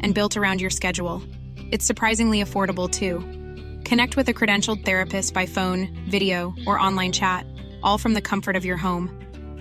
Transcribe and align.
and 0.00 0.14
built 0.14 0.36
around 0.36 0.60
your 0.60 0.70
schedule. 0.70 1.22
It's 1.70 1.84
surprisingly 1.84 2.42
affordable 2.42 2.90
too. 2.90 3.20
Connect 3.88 4.16
with 4.16 4.28
a 4.28 4.34
credentialed 4.34 4.84
therapist 4.84 5.34
by 5.34 5.46
phone, 5.46 5.88
video, 6.08 6.54
or 6.66 6.78
online 6.78 7.12
chat, 7.12 7.44
all 7.82 7.98
from 7.98 8.14
the 8.14 8.22
comfort 8.22 8.56
of 8.56 8.64
your 8.64 8.76
home. 8.76 9.10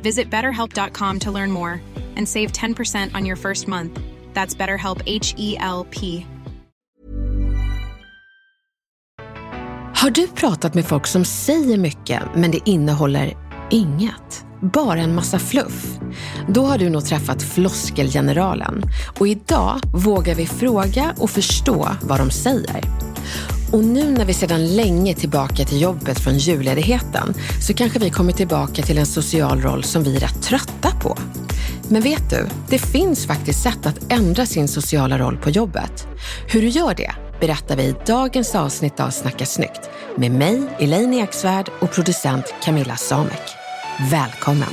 Visit 0.02 0.30
betterhelp.com 0.30 1.20
to 1.20 1.32
learn 1.32 1.52
more 1.52 1.82
and 2.16 2.28
save 2.28 2.52
10% 2.52 3.16
on 3.16 3.26
your 3.26 3.36
first 3.36 3.68
month. 3.68 4.00
That's 4.34 4.56
BetterHelp 4.56 5.02
H 5.06 5.34
E 5.38 5.58
L 5.60 5.86
P. 5.92 6.26
Har 10.06 10.12
du 10.12 10.28
pratat 10.28 10.74
med 10.74 10.86
folk 10.86 11.08
som 11.08 11.26
säger 11.26 11.78
mycket 11.78 12.24
men 12.36 12.52
det 12.52 12.70
innehåller 12.70 13.34
inget? 13.72 14.46
Bara 14.74 15.00
en 15.00 15.16
massa 15.16 15.40
fluff? 15.40 16.00
Då 16.50 16.66
har 16.66 16.78
du 16.78 16.90
nog 16.90 17.06
träffat 17.06 17.44
floskelgeneralen. 17.44 18.84
Och 19.20 19.28
idag 19.28 19.80
vågar 19.94 20.36
vi 20.36 20.46
fråga 20.46 21.16
och 21.18 21.30
förstå 21.30 21.90
vad 22.02 22.20
de 22.20 22.32
säger. 22.32 22.82
Och 23.72 23.84
nu 23.84 24.12
när 24.12 24.26
vi 24.26 24.34
sedan 24.34 24.76
länge 24.76 25.12
är 25.12 25.16
tillbaka 25.16 25.66
till 25.66 25.82
jobbet 25.82 26.20
från 26.20 26.38
julledigheten 26.38 27.34
så 27.68 27.74
kanske 27.74 28.00
vi 28.00 28.10
kommer 28.10 28.32
tillbaka 28.32 28.82
till 28.82 28.98
en 28.98 29.06
social 29.06 29.62
roll 29.62 29.84
som 29.84 30.04
vi 30.04 30.16
är 30.16 30.20
rätt 30.20 30.44
trötta 30.44 30.92
på. 31.02 31.18
Men 31.90 32.02
vet 32.02 32.30
du, 32.30 32.48
det 32.70 32.80
finns 32.80 33.28
faktiskt 33.28 33.64
sätt 33.64 33.86
att 33.86 34.12
ändra 34.12 34.46
sin 34.46 34.68
sociala 34.68 35.20
roll 35.20 35.38
på 35.38 35.50
jobbet. 35.50 36.08
Hur 36.48 36.62
du 36.62 36.68
gör 36.68 36.94
det 36.96 37.12
berättar 37.40 37.76
vi 37.76 37.84
i 37.84 37.96
dagens 38.06 38.56
avsnitt 38.56 39.00
av 39.00 39.10
Snacka 39.10 39.46
snyggt 39.46 39.90
med 40.18 40.32
mig, 40.32 40.62
Elaine 40.80 41.14
Eksvärd 41.14 41.70
och 41.80 41.92
producent 41.92 42.54
Camilla 42.64 42.96
Samek. 42.96 43.65
Välkommen! 44.00 44.70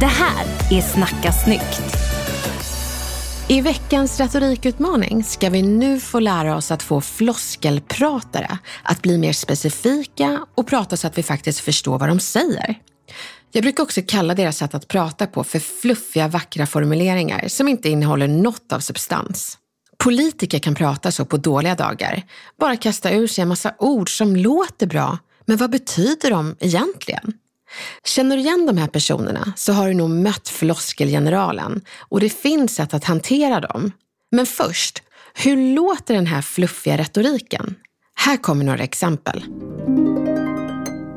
Det 0.00 0.06
här 0.06 0.46
är 0.70 0.80
Snacka 0.80 1.32
snyggt. 1.32 1.96
I 3.48 3.60
veckans 3.60 4.20
retorikutmaning 4.20 5.24
ska 5.24 5.50
vi 5.50 5.62
nu 5.62 6.00
få 6.00 6.20
lära 6.20 6.56
oss 6.56 6.70
att 6.70 6.82
få 6.82 7.00
floskelpratare 7.00 8.58
att 8.82 9.02
bli 9.02 9.18
mer 9.18 9.32
specifika 9.32 10.46
och 10.54 10.66
prata 10.66 10.96
så 10.96 11.06
att 11.06 11.18
vi 11.18 11.22
faktiskt 11.22 11.60
förstår 11.60 11.98
vad 11.98 12.08
de 12.08 12.20
säger. 12.20 12.78
Jag 13.52 13.62
brukar 13.62 13.82
också 13.82 14.00
kalla 14.06 14.34
deras 14.34 14.56
sätt 14.56 14.74
att 14.74 14.88
prata 14.88 15.26
på 15.26 15.44
för 15.44 15.58
fluffiga, 15.58 16.28
vackra 16.28 16.66
formuleringar 16.66 17.48
som 17.48 17.68
inte 17.68 17.88
innehåller 17.88 18.28
något 18.28 18.72
av 18.72 18.80
substans. 18.80 19.58
Politiker 19.98 20.58
kan 20.58 20.74
prata 20.74 21.12
så 21.12 21.24
på 21.24 21.36
dåliga 21.36 21.74
dagar. 21.74 22.22
Bara 22.60 22.76
kasta 22.76 23.10
ur 23.10 23.26
sig 23.26 23.42
en 23.42 23.48
massa 23.48 23.74
ord 23.78 24.16
som 24.16 24.36
låter 24.36 24.86
bra, 24.86 25.18
men 25.46 25.56
vad 25.56 25.70
betyder 25.70 26.30
de 26.30 26.56
egentligen? 26.60 27.32
Känner 28.04 28.36
du 28.36 28.42
igen 28.42 28.66
de 28.66 28.76
här 28.76 28.86
personerna 28.86 29.52
så 29.56 29.72
har 29.72 29.88
du 29.88 29.94
nog 29.94 30.10
mött 30.10 30.48
floskelgeneralen 30.48 31.80
och 31.98 32.20
det 32.20 32.30
finns 32.30 32.74
sätt 32.74 32.94
att 32.94 33.04
hantera 33.04 33.60
dem. 33.60 33.92
Men 34.30 34.46
först, 34.46 35.02
hur 35.34 35.74
låter 35.74 36.14
den 36.14 36.26
här 36.26 36.42
fluffiga 36.42 36.96
retoriken? 36.96 37.74
Här 38.14 38.36
kommer 38.36 38.64
några 38.64 38.82
exempel. 38.82 39.44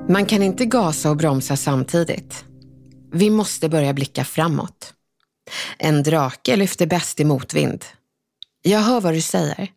Man 0.09 0.25
kan 0.25 0.43
inte 0.43 0.65
gasa 0.65 1.09
och 1.09 1.17
bromsa 1.17 1.58
samtidigt. 1.58 2.45
Vi 3.11 3.30
måste 3.30 3.69
börja 3.69 3.93
blicka 3.93 4.25
framåt. 4.25 4.93
En 5.77 6.03
drake 6.03 6.55
lyfter 6.55 6.85
bäst 6.85 7.19
i 7.19 7.25
motvind. 7.25 7.85
Jag 8.61 8.80
hör 8.80 9.02
vad 9.02 9.14
du 9.14 9.21
säger. 9.21 9.71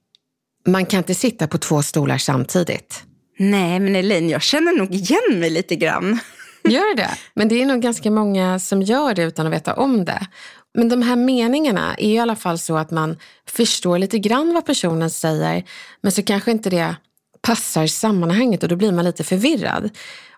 Man 0.66 0.86
kan 0.86 0.98
inte 0.98 1.14
sitta 1.14 1.48
på 1.48 1.58
två 1.58 1.82
stolar 1.82 2.18
samtidigt. 2.18 3.04
Nej, 3.38 3.80
men 3.80 3.96
Elin, 3.96 4.28
jag 4.28 4.42
känner 4.42 4.72
nog 4.72 4.94
igen 4.94 5.40
mig 5.40 5.50
lite 5.50 5.76
grann. 5.76 6.18
Gör 6.64 6.96
det? 6.96 7.10
Men 7.34 7.48
det 7.48 7.62
är 7.62 7.66
nog 7.66 7.80
ganska 7.80 8.10
många 8.10 8.58
som 8.58 8.82
gör 8.82 9.14
det 9.14 9.22
utan 9.22 9.46
att 9.46 9.52
veta 9.52 9.74
om 9.74 10.04
det. 10.04 10.26
Men 10.74 10.88
de 10.88 11.02
här 11.02 11.16
meningarna 11.16 11.94
är 11.94 12.08
i 12.08 12.18
alla 12.18 12.36
fall 12.36 12.58
så 12.58 12.76
att 12.76 12.90
man 12.90 13.16
förstår 13.46 13.98
lite 13.98 14.18
grann 14.18 14.54
vad 14.54 14.66
personen 14.66 15.10
säger, 15.10 15.64
men 16.00 16.12
så 16.12 16.22
kanske 16.22 16.50
inte 16.50 16.70
det 16.70 16.96
passar 17.42 17.86
sammanhanget 17.86 18.62
och 18.62 18.68
då 18.68 18.76
blir 18.76 18.92
man 18.92 19.04
lite 19.04 19.24
förvirrad. 19.24 19.90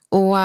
Och 0.09 0.37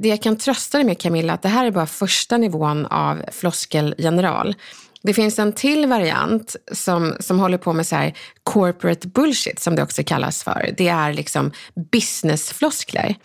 det 0.00 0.08
jag 0.08 0.22
kan 0.22 0.36
trösta 0.36 0.78
dig 0.78 0.84
med 0.84 0.98
Camilla, 0.98 1.32
att 1.32 1.42
det 1.42 1.48
här 1.48 1.66
är 1.66 1.70
bara 1.70 1.86
första 1.86 2.36
nivån 2.36 2.86
av 2.86 3.22
floskelgeneral. 3.32 4.54
Det 5.02 5.14
finns 5.14 5.38
en 5.38 5.52
till 5.52 5.86
variant 5.86 6.56
som, 6.72 7.16
som 7.20 7.38
håller 7.38 7.58
på 7.58 7.72
med 7.72 7.86
så 7.86 7.96
här 7.96 8.16
corporate 8.42 9.08
bullshit 9.08 9.60
som 9.60 9.76
det 9.76 9.82
också 9.82 10.02
kallas 10.04 10.42
för. 10.42 10.74
Det 10.76 10.88
är 10.88 11.12
liksom 11.12 11.52
businessfloskler. 11.92 13.16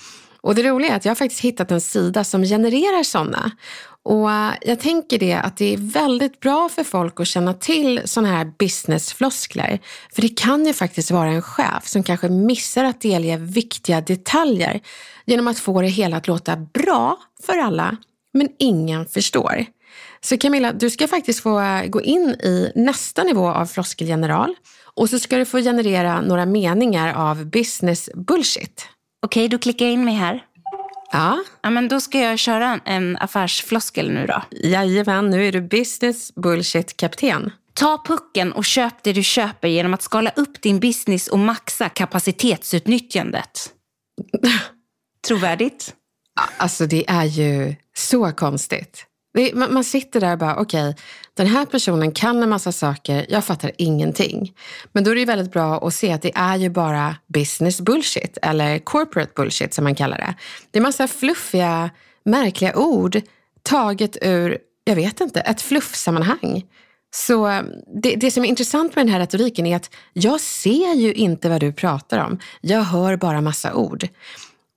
Och 0.41 0.55
det 0.55 0.63
roliga 0.63 0.91
är 0.91 0.95
att 0.95 1.05
jag 1.05 1.09
har 1.09 1.15
faktiskt 1.15 1.41
hittat 1.41 1.71
en 1.71 1.81
sida 1.81 2.23
som 2.23 2.43
genererar 2.43 3.03
sådana. 3.03 3.51
Och 4.03 4.31
eh, 4.31 4.53
jag 4.61 4.79
tänker 4.79 5.19
det 5.19 5.33
att 5.33 5.57
det 5.57 5.73
är 5.73 5.77
väldigt 5.77 6.39
bra 6.39 6.69
för 6.69 6.83
folk 6.83 7.19
att 7.19 7.27
känna 7.27 7.53
till 7.53 8.01
sådana 8.05 8.35
här 8.37 8.51
businessfloskler. 8.59 9.79
För 10.15 10.21
det 10.21 10.39
kan 10.39 10.65
ju 10.65 10.73
faktiskt 10.73 11.11
vara 11.11 11.29
en 11.29 11.41
chef 11.41 11.87
som 11.87 12.03
kanske 12.03 12.29
missar 12.29 12.83
att 12.83 13.01
delge 13.01 13.37
viktiga 13.37 14.01
detaljer 14.01 14.81
genom 15.25 15.47
att 15.47 15.59
få 15.59 15.81
det 15.81 15.87
hela 15.87 16.17
att 16.17 16.27
låta 16.27 16.55
bra 16.55 17.17
för 17.43 17.57
alla, 17.57 17.97
men 18.33 18.49
ingen 18.59 19.05
förstår. 19.05 19.65
Så 20.29 20.37
Camilla, 20.37 20.73
du 20.73 20.89
ska 20.89 21.07
faktiskt 21.07 21.39
få 21.39 21.81
gå 21.87 22.01
in 22.01 22.29
i 22.29 22.71
nästa 22.75 23.23
nivå 23.23 23.47
av 23.47 23.65
floskelgeneral 23.65 24.55
och 24.83 25.09
så 25.09 25.19
ska 25.19 25.37
du 25.37 25.45
få 25.45 25.57
generera 25.57 26.21
några 26.21 26.45
meningar 26.45 27.13
av 27.13 27.45
business 27.45 28.09
bullshit. 28.13 28.87
Okej, 29.25 29.49
då 29.49 29.57
klickar 29.57 29.85
jag 29.85 29.93
in 29.93 30.05
mig 30.05 30.13
här. 30.13 30.43
Ja. 31.11 31.43
ja 31.61 31.69
men 31.69 31.87
då 31.87 31.99
ska 31.99 32.19
jag 32.19 32.39
köra 32.39 32.79
en 32.85 33.17
affärsfloskel 33.17 34.11
nu 34.11 34.25
då. 34.27 34.43
Jajamän, 34.51 35.29
nu 35.29 35.47
är 35.47 35.51
du 35.51 35.61
business 35.61 36.35
bullshit-kapten. 36.35 37.51
Ta 37.73 38.03
pucken 38.05 38.53
och 38.53 38.65
köp 38.65 39.03
det 39.03 39.13
du 39.13 39.23
köper 39.23 39.67
genom 39.67 39.93
att 39.93 40.01
skala 40.01 40.31
upp 40.35 40.61
din 40.61 40.79
business 40.79 41.27
och 41.27 41.39
maxa 41.39 41.89
kapacitetsutnyttjandet. 41.89 43.69
Trovärdigt? 45.27 45.93
Alltså 46.57 46.85
det 46.85 47.09
är 47.09 47.25
ju 47.25 47.75
så 47.97 48.31
konstigt. 48.31 49.06
Det, 49.37 49.55
man, 49.55 49.73
man, 49.73 49.83
sitter 49.83 50.19
där 50.19 50.31
och 50.31 50.37
bara, 50.37 50.55
okej, 50.55 50.89
okay, 50.89 51.03
den 51.33 51.47
här 51.47 51.65
personen 51.65 52.11
kan 52.11 52.43
en 52.43 52.49
massa 52.49 52.71
saker, 52.71 53.25
jag 53.29 53.45
fattar 53.45 53.71
ingenting. 53.77 54.53
Men 54.91 55.03
då 55.03 55.11
är 55.11 55.15
det 55.15 55.19
ju 55.19 55.25
väldigt 55.25 55.51
bra 55.51 55.87
att 55.87 55.93
se 55.93 56.11
att 56.11 56.21
det 56.21 56.31
är 56.35 56.55
ju 56.55 56.69
bara 56.69 57.15
business 57.27 57.81
bullshit, 57.81 58.37
eller 58.41 58.79
corporate 58.79 59.31
bullshit 59.35 59.73
som 59.73 59.83
man 59.83 59.95
kallar 59.95 60.17
det. 60.17 60.35
Det 60.71 60.79
är 60.79 60.83
massa 60.83 61.07
fluffiga, 61.07 61.89
märkliga 62.23 62.75
ord 62.75 63.21
taget 63.63 64.17
ur, 64.21 64.57
jag 64.83 64.95
vet 64.95 65.21
inte, 65.21 65.39
ett 65.39 65.61
fluffsammanhang. 65.61 66.63
Så 67.15 67.61
det, 68.01 68.15
det 68.15 68.31
som 68.31 68.43
är 68.43 68.47
intressant 68.47 68.95
med 68.95 69.05
den 69.05 69.13
här 69.13 69.19
retoriken 69.19 69.65
är 69.65 69.75
att 69.75 69.89
jag 70.13 70.41
ser 70.41 70.93
ju 70.93 71.13
inte 71.13 71.49
vad 71.49 71.59
du 71.59 71.73
pratar 71.73 72.25
om. 72.25 72.39
Jag 72.61 72.81
hör 72.81 73.17
bara 73.17 73.41
massa 73.41 73.73
ord. 73.73 74.07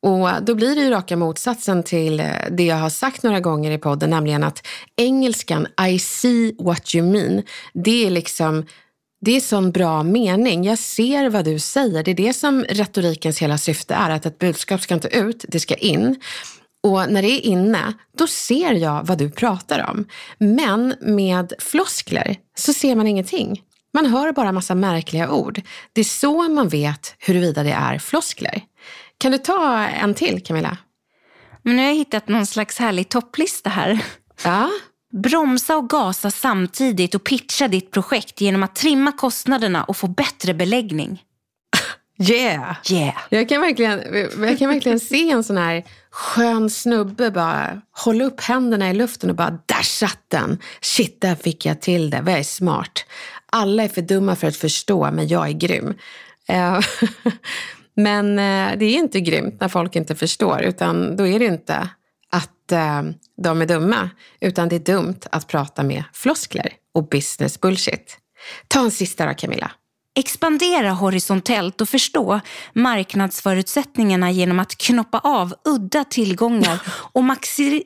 Och 0.03 0.29
då 0.43 0.55
blir 0.55 0.75
det 0.75 0.81
ju 0.81 0.91
raka 0.91 1.17
motsatsen 1.17 1.83
till 1.83 2.21
eh, 2.21 2.27
det 2.51 2.65
jag 2.65 2.77
har 2.77 2.91
sagt 2.91 3.23
några 3.23 3.41
gånger 3.41 3.71
i 3.71 3.79
podden, 3.79 4.11
nämligen 4.11 4.45
att 4.45 4.67
engelskan 4.97 5.67
I 5.89 5.99
see 5.99 6.55
what 6.59 6.95
you 6.95 7.07
mean, 7.07 7.43
det 7.73 8.07
är 8.07 8.11
liksom 8.11 8.67
det 9.21 9.37
är 9.37 9.41
sån 9.41 9.71
bra 9.71 10.03
mening. 10.03 10.65
Jag 10.65 10.79
ser 10.79 11.31
vad 11.31 11.45
du 11.45 11.59
säger. 11.59 12.03
Det 12.03 12.11
är 12.11 12.15
det 12.15 12.33
som 12.33 12.65
retorikens 12.69 13.39
hela 13.39 13.59
syfte 13.59 13.95
är, 13.95 14.11
att 14.11 14.27
ett 14.27 14.39
budskap 14.39 14.81
ska 14.81 14.95
inte 14.95 15.09
ut, 15.09 15.45
det 15.49 15.61
ska 15.61 15.75
in. 15.75 16.21
Och 16.83 17.13
när 17.13 17.23
det 17.23 17.29
är 17.29 17.41
inne, 17.41 17.93
då 18.17 18.27
ser 18.27 18.73
jag 18.73 19.07
vad 19.07 19.19
du 19.19 19.31
pratar 19.31 19.91
om. 19.91 20.05
Men 20.39 20.95
med 21.01 21.53
floskler 21.59 22.37
så 22.57 22.73
ser 22.73 22.95
man 22.95 23.07
ingenting. 23.07 23.63
Man 23.95 24.07
hör 24.07 24.33
bara 24.33 24.53
massa 24.53 24.75
märkliga 24.75 25.31
ord. 25.31 25.61
Det 25.93 26.01
är 26.01 26.05
så 26.05 26.49
man 26.49 26.69
vet 26.69 27.15
huruvida 27.19 27.63
det 27.63 27.73
är 27.73 27.99
floskler. 27.99 28.63
Kan 29.21 29.33
du 29.33 29.39
ta 29.39 29.79
en 29.79 30.15
till 30.15 30.43
Camilla? 30.43 30.77
Men 31.63 31.77
nu 31.77 31.83
har 31.83 31.89
jag 31.89 31.97
hittat 31.97 32.29
någon 32.29 32.47
slags 32.47 32.79
härlig 32.79 33.09
topplista 33.09 33.71
här. 33.71 34.05
Ja. 34.45 34.71
Bromsa 35.13 35.77
och 35.77 35.91
gasa 35.91 36.31
samtidigt 36.31 37.15
och 37.15 37.25
pitcha 37.25 37.69
ditt 37.69 37.91
projekt 37.91 38.41
genom 38.41 38.63
att 38.63 38.75
trimma 38.75 39.13
kostnaderna 39.13 39.85
och 39.85 39.97
få 39.97 40.07
bättre 40.07 40.55
beläggning. 40.55 41.23
Yeah! 42.19 42.77
yeah. 42.91 43.15
Jag, 43.29 43.49
kan 43.49 43.61
verkligen, 43.61 44.03
jag 44.49 44.59
kan 44.59 44.69
verkligen 44.69 45.01
se 45.01 45.31
en 45.31 45.45
sån 45.45 45.57
här 45.57 45.85
skön 46.11 46.71
snubbe 46.71 47.31
bara 47.31 47.81
hålla 47.93 48.25
upp 48.25 48.41
händerna 48.41 48.91
i 48.91 48.95
luften 48.95 49.31
och 49.31 49.37
bara 49.37 49.59
där 49.67 49.83
satt 49.83 50.25
den. 50.29 50.59
Shit, 50.81 51.21
där 51.21 51.35
fick 51.35 51.67
jag 51.67 51.81
till 51.81 52.11
det. 52.11 52.21
Vad 52.23 52.35
är 52.35 52.43
smart. 52.43 53.05
Alla 53.53 53.83
är 53.83 53.89
för 53.89 54.03
dumma 54.03 54.37
för 54.37 54.47
att 54.47 54.57
förstå, 54.57 55.11
men 55.11 55.29
jag 55.29 55.49
är 55.49 55.53
grym. 55.53 55.95
Men 58.03 58.39
eh, 58.39 58.79
det 58.79 58.85
är 58.85 58.99
inte 58.99 59.21
grymt 59.21 59.61
när 59.61 59.69
folk 59.69 59.97
inte 59.97 60.15
förstår, 60.15 60.63
utan 60.63 61.17
då 61.17 61.27
är 61.27 61.39
det 61.39 61.45
inte 61.45 61.89
att 62.31 62.73
eh, 62.73 63.03
de 63.43 63.63
är 63.63 63.67
dumma, 63.67 64.11
utan 64.41 64.69
det 64.69 64.77
är 64.77 64.95
dumt 64.95 65.21
att 65.31 65.47
prata 65.47 65.83
med 65.83 66.05
floskler 66.13 66.73
och 66.95 67.09
business 67.09 67.61
bullshit. 67.61 68.19
Ta 68.69 68.81
en 68.81 68.91
sista 68.91 69.27
då 69.27 69.35
Camilla. 69.35 69.71
Expandera 70.19 70.91
horisontellt 70.91 71.81
och 71.81 71.89
förstå 71.89 72.41
marknadsförutsättningarna 72.73 74.31
genom 74.31 74.61
att 74.61 74.79
knoppa 74.79 75.19
av 75.19 75.55
udda 75.65 76.05
tillgångar 76.05 76.83
och 77.13 77.25
maxi... 77.25 77.83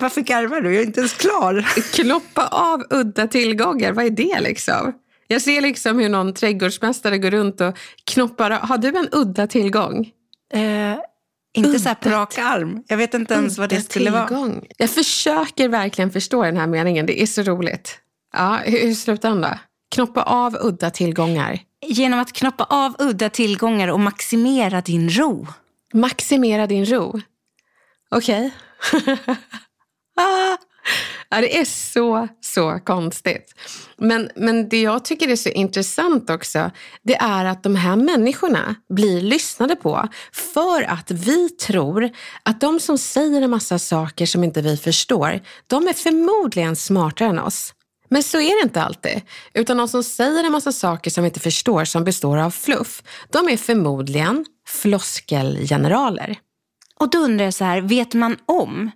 Varför 0.00 0.20
garvar 0.20 0.60
du? 0.60 0.74
Jag 0.74 0.82
är 0.82 0.86
inte 0.86 1.00
ens 1.00 1.14
klar. 1.14 1.60
Knoppa 1.94 2.46
av 2.46 2.84
udda 2.90 3.26
tillgångar, 3.26 3.92
vad 3.92 4.04
är 4.04 4.10
det 4.10 4.40
liksom? 4.40 4.92
Jag 5.28 5.42
ser 5.42 5.60
liksom 5.60 5.98
hur 5.98 6.08
någon 6.08 6.34
trädgårdsmästare 6.34 7.18
går 7.18 7.30
runt 7.30 7.60
och 7.60 7.78
knoppar. 8.04 8.50
Har 8.50 8.78
du 8.78 8.88
en 8.88 9.08
udda 9.12 9.46
tillgång? 9.46 10.10
Eh, 10.52 10.96
inte 11.54 11.70
udda 11.70 11.78
så 11.78 11.88
här 11.88 11.94
på 11.94 12.08
rak 12.08 12.38
arm. 12.38 12.82
Jag 12.86 12.96
vet 12.96 13.14
inte 13.14 13.34
ens 13.34 13.58
vad 13.58 13.68
det 13.68 13.80
skulle 13.80 14.04
tillgång. 14.04 14.54
vara. 14.54 14.64
Jag 14.76 14.90
försöker 14.90 15.68
verkligen 15.68 16.10
förstå 16.10 16.42
den 16.42 16.56
här 16.56 16.66
meningen. 16.66 17.06
Det 17.06 17.22
är 17.22 17.26
så 17.26 17.42
roligt. 17.42 17.98
Ja, 18.32 18.60
hur, 18.64 18.80
hur 18.80 18.94
slutar 18.94 19.28
den 19.28 19.40
då? 19.40 19.48
Knoppa 19.94 20.22
av 20.22 20.56
udda 20.60 20.90
tillgångar. 20.90 21.58
Genom 21.86 22.20
att 22.20 22.32
knoppa 22.32 22.64
av 22.64 22.96
udda 22.98 23.30
tillgångar 23.30 23.88
och 23.88 24.00
maximera 24.00 24.80
din 24.80 25.10
ro. 25.10 25.46
Maximera 25.94 26.66
din 26.66 26.86
ro? 26.86 27.20
Okej. 28.10 28.50
Okay. 28.92 29.16
ah. 30.16 30.56
Ja, 31.28 31.40
det 31.40 31.58
är 31.58 31.64
så, 31.64 32.28
så 32.40 32.80
konstigt. 32.84 33.54
Men, 33.96 34.30
men 34.36 34.68
det 34.68 34.82
jag 34.82 35.04
tycker 35.04 35.28
är 35.28 35.36
så 35.36 35.48
intressant 35.48 36.30
också, 36.30 36.70
det 37.02 37.16
är 37.16 37.44
att 37.44 37.62
de 37.62 37.76
här 37.76 37.96
människorna 37.96 38.74
blir 38.88 39.20
lyssnade 39.20 39.76
på 39.76 40.08
för 40.32 40.82
att 40.82 41.10
vi 41.10 41.48
tror 41.48 42.10
att 42.42 42.60
de 42.60 42.80
som 42.80 42.98
säger 42.98 43.42
en 43.42 43.50
massa 43.50 43.78
saker 43.78 44.26
som 44.26 44.44
inte 44.44 44.62
vi 44.62 44.76
förstår, 44.76 45.40
de 45.66 45.88
är 45.88 45.92
förmodligen 45.92 46.76
smartare 46.76 47.28
än 47.28 47.38
oss. 47.38 47.72
Men 48.08 48.22
så 48.22 48.38
är 48.38 48.60
det 48.60 48.62
inte 48.62 48.82
alltid. 48.82 49.22
Utan 49.54 49.76
de 49.76 49.88
som 49.88 50.04
säger 50.04 50.44
en 50.44 50.52
massa 50.52 50.72
saker 50.72 51.10
som 51.10 51.24
vi 51.24 51.28
inte 51.28 51.40
förstår 51.40 51.84
som 51.84 52.04
består 52.04 52.36
av 52.36 52.50
fluff, 52.50 53.02
de 53.30 53.48
är 53.48 53.56
förmodligen 53.56 54.44
floskelgeneraler. 54.68 56.38
Och 57.00 57.10
då 57.10 57.18
undrar 57.18 57.44
jag 57.44 57.54
så 57.54 57.64
här, 57.64 57.80
vet 57.80 58.14
man 58.14 58.36
om 58.46 58.90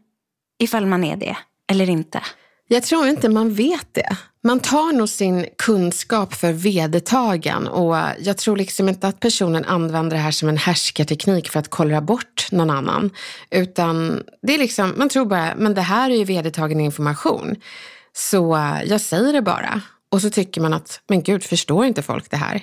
ifall 0.59 0.87
man 0.87 1.05
är 1.05 1.17
det 1.17 1.37
eller 1.70 1.90
inte? 1.90 2.20
Jag 2.69 2.82
tror 2.82 3.06
inte 3.06 3.28
man 3.28 3.55
vet 3.55 3.94
det. 3.94 4.17
Man 4.44 4.61
tar 4.61 4.93
nog 4.93 5.08
sin 5.08 5.46
kunskap 5.58 6.34
för 6.34 6.52
vedertagen 6.52 7.69
och 7.69 7.96
jag 8.19 8.38
tror 8.38 8.56
liksom 8.56 8.88
inte 8.88 9.08
att 9.08 9.20
personen 9.20 9.64
använder 9.64 10.17
det 10.17 10.22
här 10.22 10.31
som 10.31 10.49
en 10.49 10.56
härskarteknik 10.56 11.49
för 11.49 11.61
att 11.61 11.70
kolla 11.70 12.00
bort 12.00 12.49
någon 12.50 12.70
annan. 12.70 13.11
Utan 13.50 14.22
det 14.43 14.55
är 14.55 14.58
liksom, 14.58 14.94
man 14.96 15.08
tror 15.08 15.26
bara, 15.26 15.55
men 15.56 15.75
det 15.75 15.81
här 15.81 16.11
är 16.11 16.14
ju 16.14 16.25
vedertagen 16.25 16.81
information. 16.81 17.56
Så 18.12 18.72
jag 18.87 19.00
säger 19.00 19.32
det 19.32 19.43
bara. 19.43 19.81
Och 20.11 20.22
så 20.22 20.31
tycker 20.31 20.61
man 20.61 20.72
att, 20.72 21.00
men 21.08 21.22
gud, 21.22 21.44
förstår 21.44 21.84
inte 21.84 22.02
folk 22.02 22.31
det 22.31 22.37
här? 22.37 22.62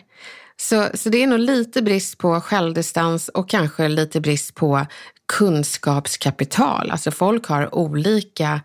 Så, 0.59 0.87
så 0.93 1.09
det 1.09 1.23
är 1.23 1.27
nog 1.27 1.39
lite 1.39 1.81
brist 1.81 2.17
på 2.17 2.41
självdistans 2.41 3.29
och 3.29 3.49
kanske 3.49 3.87
lite 3.87 4.21
brist 4.21 4.55
på 4.55 4.85
kunskapskapital. 5.27 6.91
Alltså 6.91 7.11
folk 7.11 7.45
har 7.45 7.75
olika 7.75 8.61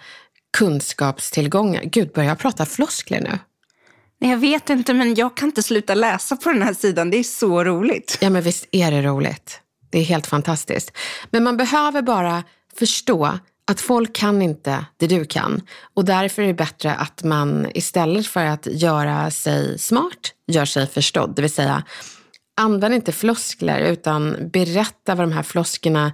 kunskapstillgångar. 0.59 1.83
Gud, 1.85 2.13
börjar 2.13 2.29
jag 2.29 2.39
prata 2.39 2.67
floskler 2.67 3.21
nu? 3.21 3.39
Jag 4.29 4.39
vet 4.39 4.71
inte, 4.71 4.95
men 4.95 5.15
jag 5.15 5.37
kan 5.37 5.49
inte 5.49 5.63
sluta 5.63 5.95
läsa 5.95 6.37
på 6.37 6.49
den 6.49 6.63
här 6.63 6.75
sidan. 6.75 7.11
Det 7.11 7.17
är 7.17 7.23
så 7.23 7.65
roligt. 7.65 8.19
Ja, 8.21 8.31
men 8.31 8.43
visst 8.43 8.69
är 8.73 8.91
det 8.91 9.03
roligt. 9.03 9.61
Det 9.91 9.99
är 9.99 10.05
helt 10.05 10.27
fantastiskt. 10.27 10.93
Men 11.31 11.45
man 11.45 11.57
behöver 11.57 12.03
bara 12.03 12.45
förstå 12.79 13.39
att 13.71 13.81
folk 13.81 14.13
kan 14.13 14.43
inte 14.43 14.85
det 14.97 15.07
du 15.07 15.25
kan. 15.25 15.61
Och 15.95 16.05
därför 16.05 16.43
är 16.43 16.47
det 16.47 16.55
bättre 16.55 16.95
att 16.95 17.23
man 17.25 17.67
istället 17.75 18.27
för 18.27 18.45
att 18.45 18.67
göra 18.67 19.31
sig 19.31 19.79
smart, 19.79 20.33
gör 20.47 20.65
sig 20.65 20.87
förstådd. 20.87 21.33
Det 21.37 21.43
vill 21.43 21.51
säga, 21.53 21.83
använd 22.57 22.95
inte 22.95 23.13
floskler 23.13 23.81
utan 23.81 24.37
berätta 24.53 25.15
vad 25.15 25.29
de 25.29 25.33
här 25.33 25.43
floskerna 25.43 26.13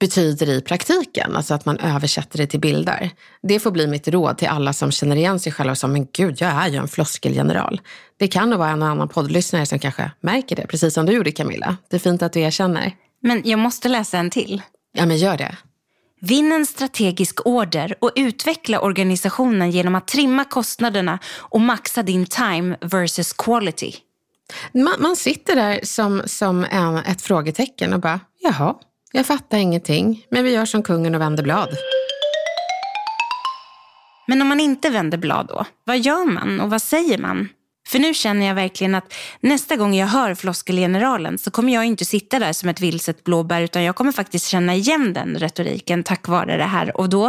betyder 0.00 0.48
i 0.48 0.60
praktiken. 0.60 1.36
Alltså 1.36 1.54
att 1.54 1.64
man 1.64 1.78
översätter 1.78 2.38
det 2.38 2.46
till 2.46 2.60
bilder. 2.60 3.10
Det 3.42 3.60
får 3.60 3.70
bli 3.70 3.86
mitt 3.86 4.08
råd 4.08 4.38
till 4.38 4.48
alla 4.48 4.72
som 4.72 4.90
känner 4.90 5.16
igen 5.16 5.40
sig 5.40 5.52
själva 5.52 5.74
som, 5.74 5.92
men 5.92 6.06
gud, 6.12 6.40
jag 6.40 6.50
är 6.50 6.68
ju 6.68 6.76
en 6.76 6.88
floskelgeneral. 6.88 7.80
Det 8.18 8.28
kan 8.28 8.50
nog 8.50 8.58
vara 8.58 8.70
en 8.70 8.82
annan 8.82 9.08
poddlyssnare 9.08 9.66
som 9.66 9.78
kanske 9.78 10.10
märker 10.20 10.56
det, 10.56 10.66
precis 10.66 10.94
som 10.94 11.06
du 11.06 11.12
gjorde 11.12 11.32
Camilla. 11.32 11.76
Det 11.88 11.96
är 11.96 12.00
fint 12.00 12.22
att 12.22 12.32
du 12.32 12.40
erkänner. 12.40 12.92
Men 13.22 13.42
jag 13.44 13.58
måste 13.58 13.88
läsa 13.88 14.18
en 14.18 14.30
till. 14.30 14.62
Ja, 14.92 15.06
men 15.06 15.16
gör 15.16 15.36
det. 15.36 15.56
Vinn 16.20 16.52
en 16.52 16.66
strategisk 16.66 17.46
order 17.46 17.94
och 18.00 18.12
utveckla 18.16 18.80
organisationen 18.80 19.70
genom 19.70 19.94
att 19.94 20.08
trimma 20.08 20.44
kostnaderna 20.44 21.18
och 21.38 21.60
maxa 21.60 22.02
din 22.02 22.26
time 22.26 22.76
versus 22.80 23.32
quality. 23.32 23.92
Man, 24.72 24.94
man 24.98 25.16
sitter 25.16 25.56
där 25.56 25.80
som, 25.82 26.22
som 26.26 26.66
en, 26.70 26.96
ett 26.96 27.22
frågetecken 27.22 27.92
och 27.92 28.00
bara, 28.00 28.20
jaha, 28.40 28.74
jag 29.12 29.26
fattar 29.26 29.58
ingenting, 29.58 30.26
men 30.30 30.44
vi 30.44 30.50
gör 30.50 30.64
som 30.64 30.82
kungen 30.82 31.14
och 31.14 31.20
vänder 31.20 31.42
blad. 31.42 31.68
Men 34.26 34.42
om 34.42 34.48
man 34.48 34.60
inte 34.60 34.90
vänder 34.90 35.18
blad 35.18 35.46
då, 35.46 35.64
vad 35.84 35.98
gör 35.98 36.24
man 36.24 36.60
och 36.60 36.70
vad 36.70 36.82
säger 36.82 37.18
man? 37.18 37.48
För 37.88 37.98
nu 37.98 38.14
känner 38.14 38.46
jag 38.46 38.54
verkligen 38.54 38.94
att 38.94 39.14
nästa 39.40 39.76
gång 39.76 39.94
jag 39.94 40.06
hör 40.06 40.34
floskelgeneralen 40.34 41.38
så 41.38 41.50
kommer 41.50 41.72
jag 41.72 41.84
inte 41.84 42.04
sitta 42.04 42.38
där 42.38 42.52
som 42.52 42.68
ett 42.68 42.80
vilset 42.80 43.24
blåbär 43.24 43.62
utan 43.62 43.82
jag 43.82 43.96
kommer 43.96 44.12
faktiskt 44.12 44.46
känna 44.46 44.74
igen 44.74 45.12
den 45.12 45.36
retoriken 45.38 46.02
tack 46.02 46.28
vare 46.28 46.56
det 46.56 46.64
här. 46.64 46.96
Och 46.96 47.08
då 47.08 47.26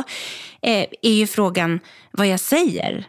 eh, 0.62 0.86
är 1.02 1.14
ju 1.14 1.28
frågan 1.28 1.80
vad 2.12 2.28
jag 2.28 2.40
säger. 2.40 3.08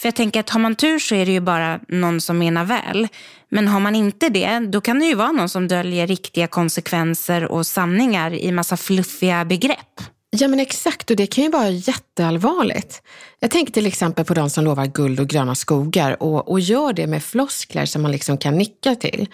För 0.00 0.08
jag 0.08 0.14
tänker 0.14 0.40
att 0.40 0.50
har 0.50 0.60
man 0.60 0.74
tur 0.74 0.98
så 0.98 1.14
är 1.14 1.26
det 1.26 1.32
ju 1.32 1.40
bara 1.40 1.80
någon 1.88 2.20
som 2.20 2.38
menar 2.38 2.64
väl. 2.64 3.08
Men 3.48 3.68
har 3.68 3.80
man 3.80 3.94
inte 3.94 4.28
det, 4.28 4.58
då 4.58 4.80
kan 4.80 4.98
det 4.98 5.06
ju 5.06 5.14
vara 5.14 5.32
någon 5.32 5.48
som 5.48 5.68
döljer 5.68 6.06
riktiga 6.06 6.46
konsekvenser 6.46 7.44
och 7.44 7.66
sanningar 7.66 8.34
i 8.34 8.52
massa 8.52 8.76
fluffiga 8.76 9.44
begrepp. 9.44 10.00
Ja 10.30 10.48
men 10.48 10.60
exakt 10.60 11.10
och 11.10 11.16
det 11.16 11.26
kan 11.26 11.44
ju 11.44 11.50
vara 11.50 11.68
jätteallvarligt. 11.68 13.02
Jag 13.40 13.50
tänker 13.50 13.72
till 13.72 13.86
exempel 13.86 14.24
på 14.24 14.34
de 14.34 14.50
som 14.50 14.64
lovar 14.64 14.86
guld 14.86 15.20
och 15.20 15.28
gröna 15.28 15.54
skogar 15.54 16.22
och, 16.22 16.50
och 16.50 16.60
gör 16.60 16.92
det 16.92 17.06
med 17.06 17.24
floskler 17.24 17.86
som 17.86 18.02
man 18.02 18.12
liksom 18.12 18.38
kan 18.38 18.58
nicka 18.58 18.94
till. 18.94 19.28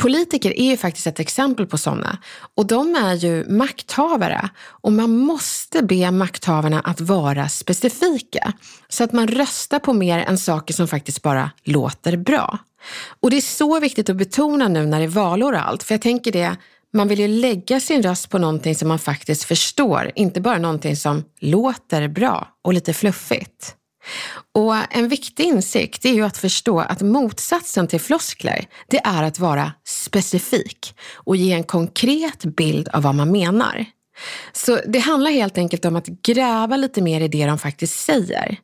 Politiker 0.00 0.60
är 0.60 0.70
ju 0.70 0.76
faktiskt 0.76 1.06
ett 1.06 1.20
exempel 1.20 1.66
på 1.66 1.78
sådana. 1.78 2.18
Och 2.54 2.66
de 2.66 2.94
är 2.94 3.14
ju 3.14 3.44
makthavare. 3.48 4.50
Och 4.66 4.92
man 4.92 5.16
måste 5.16 5.82
be 5.82 6.10
makthavarna 6.10 6.80
att 6.80 7.00
vara 7.00 7.48
specifika. 7.48 8.52
Så 8.88 9.04
att 9.04 9.12
man 9.12 9.28
röstar 9.28 9.78
på 9.78 9.92
mer 9.92 10.18
än 10.18 10.38
saker 10.38 10.74
som 10.74 10.88
faktiskt 10.88 11.22
bara 11.22 11.50
låter 11.64 12.16
bra. 12.16 12.58
Och 13.20 13.30
det 13.30 13.36
är 13.36 13.40
så 13.40 13.80
viktigt 13.80 14.10
att 14.10 14.16
betona 14.16 14.68
nu 14.68 14.86
när 14.86 14.98
det 14.98 15.04
är 15.04 15.08
valår 15.08 15.52
och 15.52 15.68
allt, 15.68 15.82
för 15.82 15.94
jag 15.94 16.02
tänker 16.02 16.32
det, 16.32 16.56
man 16.92 17.08
vill 17.08 17.20
ju 17.20 17.28
lägga 17.28 17.80
sin 17.80 18.02
röst 18.02 18.30
på 18.30 18.38
någonting 18.38 18.74
som 18.74 18.88
man 18.88 18.98
faktiskt 18.98 19.44
förstår, 19.44 20.10
inte 20.14 20.40
bara 20.40 20.58
någonting 20.58 20.96
som 20.96 21.24
låter 21.40 22.08
bra 22.08 22.48
och 22.62 22.74
lite 22.74 22.92
fluffigt. 22.92 23.76
Och 24.54 24.74
en 24.90 25.08
viktig 25.08 25.44
insikt 25.44 26.04
är 26.04 26.12
ju 26.12 26.24
att 26.24 26.36
förstå 26.36 26.80
att 26.80 27.00
motsatsen 27.00 27.86
till 27.86 28.00
floskler, 28.00 28.66
det 28.88 29.00
är 29.04 29.22
att 29.22 29.38
vara 29.38 29.72
specifik 29.86 30.94
och 31.14 31.36
ge 31.36 31.52
en 31.52 31.64
konkret 31.64 32.44
bild 32.44 32.88
av 32.88 33.02
vad 33.02 33.14
man 33.14 33.30
menar. 33.30 33.84
Så 34.52 34.78
det 34.86 34.98
handlar 34.98 35.30
helt 35.30 35.58
enkelt 35.58 35.84
om 35.84 35.96
att 35.96 36.06
gräva 36.06 36.76
lite 36.76 37.02
mer 37.02 37.20
i 37.20 37.28
det 37.28 37.46
de 37.46 37.58
faktiskt 37.58 38.00
säger. 38.00 38.58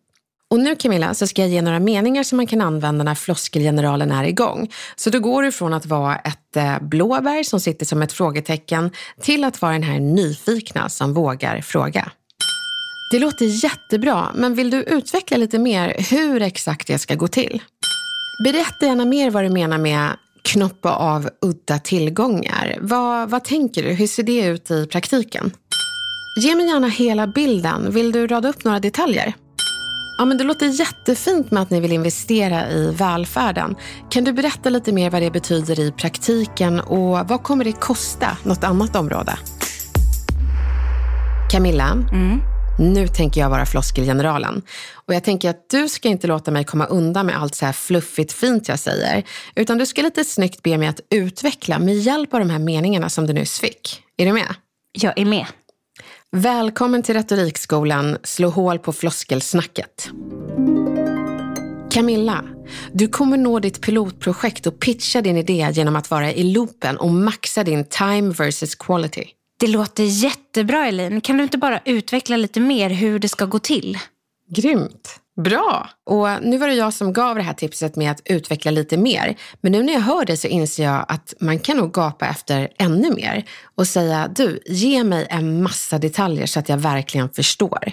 Och 0.50 0.60
nu 0.60 0.76
Camilla 0.76 1.14
så 1.14 1.26
ska 1.26 1.42
jag 1.42 1.50
ge 1.50 1.62
några 1.62 1.80
meningar 1.80 2.22
som 2.22 2.36
man 2.36 2.46
kan 2.46 2.60
använda 2.60 3.04
när 3.04 3.14
floskelgeneralen 3.14 4.10
är 4.10 4.24
igång. 4.24 4.72
Så 4.96 5.10
då 5.10 5.20
går 5.20 5.42
du 5.42 5.52
från 5.52 5.74
att 5.74 5.86
vara 5.86 6.16
ett 6.16 6.56
eh, 6.56 6.78
blåbär 6.80 7.42
som 7.42 7.60
sitter 7.60 7.86
som 7.86 8.02
ett 8.02 8.12
frågetecken 8.12 8.90
till 9.20 9.44
att 9.44 9.62
vara 9.62 9.72
den 9.72 9.82
här 9.82 10.00
nyfikna 10.00 10.88
som 10.88 11.14
vågar 11.14 11.60
fråga. 11.60 12.10
Det 13.10 13.18
låter 13.18 13.64
jättebra, 13.64 14.32
men 14.34 14.54
vill 14.54 14.70
du 14.70 14.82
utveckla 14.82 15.36
lite 15.36 15.58
mer 15.58 15.96
hur 16.10 16.42
exakt 16.42 16.86
det 16.86 16.98
ska 16.98 17.14
gå 17.14 17.28
till? 17.28 17.62
Berätta 18.44 18.86
gärna 18.86 19.04
mer 19.04 19.30
vad 19.30 19.44
du 19.44 19.48
menar 19.48 19.78
med 19.78 20.16
knoppa 20.42 20.94
av 20.94 21.30
udda 21.42 21.78
tillgångar. 21.78 22.78
Vad, 22.80 23.30
vad 23.30 23.44
tänker 23.44 23.82
du? 23.82 23.88
Hur 23.88 24.06
ser 24.06 24.22
det 24.22 24.46
ut 24.46 24.70
i 24.70 24.86
praktiken? 24.86 25.52
Ge 26.42 26.54
mig 26.54 26.66
gärna 26.66 26.88
hela 26.88 27.26
bilden. 27.26 27.90
Vill 27.90 28.12
du 28.12 28.26
rada 28.26 28.48
upp 28.48 28.64
några 28.64 28.80
detaljer? 28.80 29.34
Ja, 30.18 30.24
men 30.24 30.38
det 30.38 30.44
låter 30.44 30.66
jättefint 30.66 31.50
med 31.50 31.62
att 31.62 31.70
ni 31.70 31.80
vill 31.80 31.92
investera 31.92 32.70
i 32.70 32.90
välfärden. 32.90 33.76
Kan 34.10 34.24
du 34.24 34.32
berätta 34.32 34.70
lite 34.70 34.92
mer 34.92 35.10
vad 35.10 35.22
det 35.22 35.30
betyder 35.30 35.80
i 35.80 35.92
praktiken 35.92 36.80
och 36.80 37.28
vad 37.28 37.42
kommer 37.42 37.64
det 37.64 37.72
kosta 37.72 38.38
något 38.42 38.64
annat 38.64 38.96
område? 38.96 39.38
Camilla, 41.50 41.92
mm. 42.12 42.55
Nu 42.78 43.08
tänker 43.08 43.40
jag 43.40 43.50
vara 43.50 43.66
floskelgeneralen. 43.66 44.62
Och 44.92 45.14
jag 45.14 45.24
tänker 45.24 45.50
att 45.50 45.70
du 45.70 45.88
ska 45.88 46.08
inte 46.08 46.26
låta 46.26 46.50
mig 46.50 46.64
komma 46.64 46.86
undan 46.86 47.26
med 47.26 47.38
allt 47.42 47.54
så 47.54 47.66
här 47.66 47.72
fluffigt 47.72 48.32
fint 48.32 48.68
jag 48.68 48.78
säger. 48.78 49.22
Utan 49.54 49.78
du 49.78 49.86
ska 49.86 50.02
lite 50.02 50.24
snyggt 50.24 50.62
be 50.62 50.78
mig 50.78 50.88
att 50.88 51.00
utveckla 51.10 51.78
med 51.78 51.94
hjälp 51.94 52.34
av 52.34 52.40
de 52.40 52.50
här 52.50 52.58
meningarna 52.58 53.08
som 53.08 53.26
du 53.26 53.32
nyss 53.32 53.60
fick. 53.60 54.02
Är 54.16 54.26
du 54.26 54.32
med? 54.32 54.54
Jag 54.92 55.18
är 55.18 55.24
med. 55.24 55.46
Välkommen 56.30 57.02
till 57.02 57.14
Retorikskolan 57.14 58.18
Slå 58.22 58.48
hål 58.48 58.78
på 58.78 58.92
floskelsnacket. 58.92 60.10
Camilla, 61.90 62.44
du 62.92 63.08
kommer 63.08 63.36
nå 63.36 63.58
ditt 63.58 63.80
pilotprojekt 63.80 64.66
och 64.66 64.80
pitcha 64.80 65.22
din 65.22 65.36
idé 65.36 65.68
genom 65.72 65.96
att 65.96 66.10
vara 66.10 66.32
i 66.32 66.42
loopen 66.42 66.96
och 66.96 67.10
maxa 67.10 67.64
din 67.64 67.84
time 67.84 68.32
versus 68.32 68.74
quality. 68.74 69.35
Det 69.58 69.66
låter 69.66 70.04
jättebra 70.04 70.86
Elin. 70.86 71.20
Kan 71.20 71.36
du 71.36 71.42
inte 71.42 71.58
bara 71.58 71.80
utveckla 71.84 72.36
lite 72.36 72.60
mer 72.60 72.90
hur 72.90 73.18
det 73.18 73.28
ska 73.28 73.44
gå 73.44 73.58
till? 73.58 73.98
Grymt. 74.48 75.20
Bra! 75.44 75.90
Och 76.06 76.28
nu 76.42 76.58
var 76.58 76.68
det 76.68 76.74
jag 76.74 76.94
som 76.94 77.12
gav 77.12 77.36
det 77.36 77.42
här 77.42 77.52
tipset 77.52 77.96
med 77.96 78.10
att 78.10 78.22
utveckla 78.24 78.70
lite 78.70 78.96
mer. 78.96 79.36
Men 79.60 79.72
nu 79.72 79.82
när 79.82 79.92
jag 79.92 80.00
hör 80.00 80.24
det 80.24 80.36
så 80.36 80.48
inser 80.48 80.84
jag 80.84 81.04
att 81.08 81.34
man 81.40 81.58
kan 81.58 81.76
nog 81.76 81.92
gapa 81.92 82.26
efter 82.26 82.68
ännu 82.78 83.10
mer 83.10 83.44
och 83.74 83.86
säga 83.86 84.28
du, 84.36 84.60
ge 84.66 85.04
mig 85.04 85.26
en 85.30 85.62
massa 85.62 85.98
detaljer 85.98 86.46
så 86.46 86.60
att 86.60 86.68
jag 86.68 86.78
verkligen 86.78 87.30
förstår. 87.30 87.92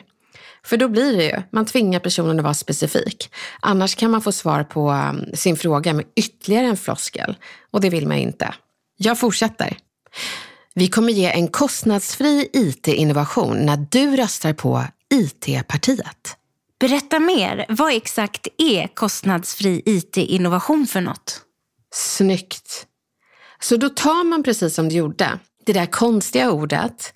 För 0.65 0.77
då 0.77 0.87
blir 0.87 1.17
det 1.17 1.23
ju, 1.23 1.41
man 1.51 1.65
tvingar 1.65 1.99
personen 1.99 2.39
att 2.39 2.43
vara 2.43 2.53
specifik. 2.53 3.33
Annars 3.59 3.95
kan 3.95 4.11
man 4.11 4.21
få 4.21 4.31
svar 4.31 4.63
på 4.63 4.91
um, 4.91 5.25
sin 5.33 5.57
fråga 5.57 5.93
med 5.93 6.05
ytterligare 6.15 6.65
en 6.65 6.77
floskel 6.77 7.35
och 7.71 7.81
det 7.81 7.89
vill 7.89 8.07
man 8.07 8.17
inte. 8.17 8.53
Jag 8.97 9.19
fortsätter. 9.19 9.77
Vi 10.75 10.87
kommer 10.87 11.13
ge 11.13 11.31
en 11.31 11.47
kostnadsfri 11.47 12.49
IT-innovation 12.53 13.65
när 13.65 13.87
du 13.91 14.15
röstar 14.15 14.53
på 14.53 14.83
IT-partiet. 15.13 16.37
Berätta 16.79 17.19
mer. 17.19 17.65
Vad 17.69 17.95
exakt 17.95 18.47
är 18.57 18.87
kostnadsfri 18.87 19.81
IT-innovation 19.85 20.87
för 20.87 21.01
något? 21.01 21.41
Snyggt. 21.93 22.87
Så 23.59 23.77
då 23.77 23.89
tar 23.89 24.23
man 24.23 24.43
precis 24.43 24.75
som 24.75 24.89
du 24.89 24.95
gjorde, 24.95 25.39
det 25.65 25.73
där 25.73 25.85
konstiga 25.85 26.51
ordet 26.51 27.13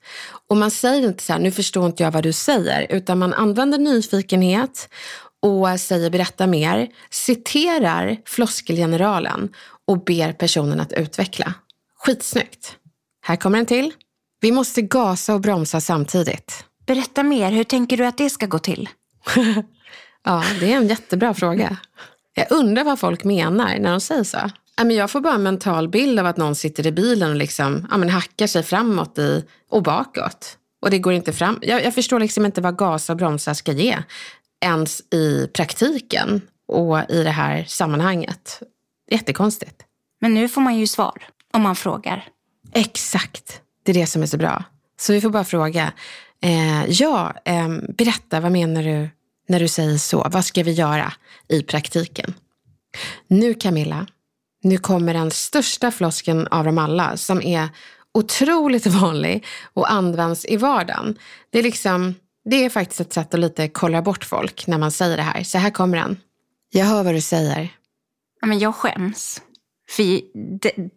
och 0.47 0.57
man 0.57 0.71
säger 0.71 1.07
inte 1.07 1.23
så 1.23 1.33
här, 1.33 1.39
nu 1.39 1.51
förstår 1.51 1.85
inte 1.85 2.03
jag 2.03 2.11
vad 2.11 2.23
du 2.23 2.33
säger, 2.33 2.87
utan 2.89 3.19
man 3.19 3.33
använder 3.33 3.77
nyfikenhet 3.77 4.89
och 5.41 5.79
säger 5.79 6.09
berätta 6.09 6.47
mer, 6.47 6.87
citerar 7.09 8.17
floskelgeneralen 8.25 9.49
och 9.85 10.03
ber 10.03 10.33
personen 10.33 10.79
att 10.79 10.93
utveckla. 10.93 11.53
Skitsnyggt. 11.97 12.77
Här 13.27 13.35
kommer 13.35 13.59
en 13.59 13.65
till. 13.65 13.93
Vi 14.39 14.51
måste 14.51 14.81
gasa 14.81 15.33
och 15.33 15.41
bromsa 15.41 15.81
samtidigt. 15.81 16.65
Berätta 16.85 17.23
mer. 17.23 17.51
Hur 17.51 17.63
tänker 17.63 17.97
du 17.97 18.05
att 18.05 18.17
det 18.17 18.29
ska 18.29 18.45
gå 18.45 18.59
till? 18.59 18.89
ja, 20.23 20.43
det 20.59 20.73
är 20.73 20.77
en 20.77 20.87
jättebra 20.87 21.33
fråga. 21.33 21.77
Jag 22.33 22.51
undrar 22.51 22.83
vad 22.83 22.99
folk 22.99 23.23
menar 23.23 23.79
när 23.79 23.91
de 23.91 24.01
säger 24.01 24.23
så. 24.23 24.37
Jag 24.91 25.11
får 25.11 25.21
bara 25.21 25.33
en 25.33 25.43
mental 25.43 25.89
bild 25.89 26.19
av 26.19 26.25
att 26.25 26.37
någon 26.37 26.55
sitter 26.55 26.87
i 26.87 26.91
bilen 26.91 27.29
och 27.29 27.35
liksom, 27.35 27.87
ja, 27.91 27.97
men 27.97 28.09
hackar 28.09 28.47
sig 28.47 28.63
framåt 28.63 29.17
i, 29.17 29.45
och 29.69 29.83
bakåt. 29.83 30.57
Och 30.81 30.89
det 30.89 30.99
går 30.99 31.13
inte 31.13 31.33
fram. 31.33 31.59
Jag, 31.61 31.83
jag 31.83 31.95
förstår 31.95 32.19
liksom 32.19 32.45
inte 32.45 32.61
vad 32.61 32.77
gasa 32.77 33.13
och 33.13 33.17
bromsa 33.17 33.55
ska 33.55 33.71
ge. 33.71 33.97
Ens 34.65 35.01
i 35.13 35.47
praktiken 35.53 36.41
och 36.67 37.11
i 37.11 37.23
det 37.23 37.31
här 37.31 37.63
sammanhanget. 37.63 38.61
Jättekonstigt. 39.11 39.83
Men 40.21 40.33
nu 40.33 40.49
får 40.49 40.61
man 40.61 40.75
ju 40.77 40.87
svar 40.87 41.23
om 41.53 41.61
man 41.61 41.75
frågar. 41.75 42.29
Exakt. 42.77 43.61
Det 43.83 43.91
är 43.91 43.93
det 43.93 44.07
som 44.07 44.21
är 44.21 44.25
så 44.25 44.37
bra. 44.37 44.63
Så 44.99 45.13
vi 45.13 45.21
får 45.21 45.29
bara 45.29 45.43
fråga. 45.43 45.93
Eh, 46.41 46.85
ja, 46.85 47.33
eh, 47.45 47.67
berätta, 47.97 48.39
vad 48.39 48.51
menar 48.51 48.83
du 48.83 49.09
när 49.47 49.59
du 49.59 49.67
säger 49.67 49.97
så? 49.97 50.27
Vad 50.31 50.45
ska 50.45 50.63
vi 50.63 50.71
göra 50.71 51.13
i 51.47 51.63
praktiken? 51.63 52.33
Nu 53.27 53.53
Camilla, 53.53 54.07
nu 54.63 54.77
kommer 54.77 55.13
den 55.13 55.31
största 55.31 55.91
flosken 55.91 56.47
av 56.47 56.65
dem 56.65 56.77
alla 56.77 57.17
som 57.17 57.41
är 57.41 57.69
otroligt 58.13 58.87
vanlig 58.87 59.45
och 59.73 59.91
används 59.91 60.45
i 60.45 60.57
vardagen. 60.57 61.17
Det 61.49 61.59
är, 61.59 61.63
liksom, 61.63 62.15
det 62.45 62.65
är 62.65 62.69
faktiskt 62.69 63.01
ett 63.01 63.13
sätt 63.13 63.33
att 63.33 63.39
lite 63.39 63.67
kolla 63.67 64.01
bort 64.01 64.25
folk 64.25 64.67
när 64.67 64.77
man 64.77 64.91
säger 64.91 65.17
det 65.17 65.23
här. 65.23 65.43
Så 65.43 65.57
här 65.57 65.69
kommer 65.69 65.97
den. 65.97 66.17
Jag 66.71 66.85
hör 66.85 67.03
vad 67.03 67.13
du 67.13 67.21
säger. 67.21 67.69
Ja, 68.41 68.47
men 68.47 68.59
jag 68.59 68.75
skäms. 68.75 69.41
För 69.89 70.21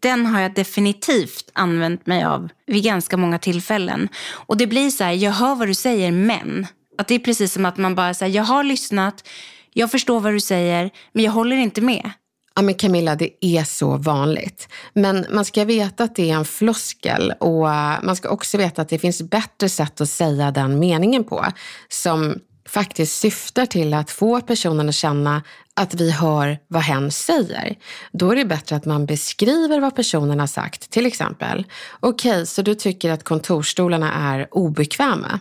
den 0.00 0.26
har 0.26 0.40
jag 0.40 0.54
definitivt 0.54 1.50
använt 1.52 2.06
mig 2.06 2.24
av 2.24 2.48
vid 2.66 2.84
ganska 2.84 3.16
många 3.16 3.38
tillfällen. 3.38 4.08
Och 4.32 4.56
det 4.56 4.66
blir 4.66 4.90
så 4.90 5.04
här, 5.04 5.12
jag 5.12 5.32
hör 5.32 5.54
vad 5.54 5.68
du 5.68 5.74
säger 5.74 6.12
men. 6.12 6.66
Att 6.98 7.08
det 7.08 7.14
är 7.14 7.18
precis 7.18 7.52
som 7.52 7.64
att 7.64 7.76
man 7.76 7.94
bara 7.94 8.14
säger, 8.14 8.36
jag 8.36 8.44
har 8.44 8.64
lyssnat, 8.64 9.28
jag 9.72 9.90
förstår 9.90 10.20
vad 10.20 10.32
du 10.32 10.40
säger, 10.40 10.90
men 11.12 11.24
jag 11.24 11.32
håller 11.32 11.56
inte 11.56 11.80
med. 11.80 12.10
Ja 12.54 12.62
men 12.62 12.74
Camilla, 12.74 13.14
det 13.14 13.44
är 13.44 13.64
så 13.64 13.96
vanligt. 13.96 14.68
Men 14.92 15.26
man 15.30 15.44
ska 15.44 15.64
veta 15.64 16.04
att 16.04 16.16
det 16.16 16.30
är 16.30 16.34
en 16.34 16.44
floskel 16.44 17.32
och 17.40 17.70
eh, 17.70 18.02
man 18.02 18.16
ska 18.16 18.28
också 18.28 18.58
veta 18.58 18.82
att 18.82 18.88
det 18.88 18.98
finns 18.98 19.22
bättre 19.22 19.68
sätt 19.68 20.00
att 20.00 20.08
säga 20.08 20.50
den 20.50 20.78
meningen 20.78 21.24
på. 21.24 21.46
Som 21.88 22.34
faktiskt 22.68 23.18
syftar 23.18 23.66
till 23.66 23.94
att 23.94 24.10
få 24.10 24.40
personen 24.40 24.88
att 24.88 24.94
känna 24.94 25.42
att 25.74 25.94
vi 25.94 26.10
hör 26.10 26.58
vad 26.68 26.82
hen 26.82 27.10
säger. 27.10 27.76
Då 28.12 28.30
är 28.30 28.36
det 28.36 28.44
bättre 28.44 28.76
att 28.76 28.84
man 28.84 29.06
beskriver 29.06 29.80
vad 29.80 29.96
personen 29.96 30.40
har 30.40 30.46
sagt. 30.46 30.90
Till 30.90 31.06
exempel, 31.06 31.66
okej, 32.00 32.30
okay, 32.30 32.46
så 32.46 32.62
du 32.62 32.74
tycker 32.74 33.10
att 33.10 33.24
kontorsstolarna 33.24 34.12
är 34.14 34.48
obekväma. 34.50 35.40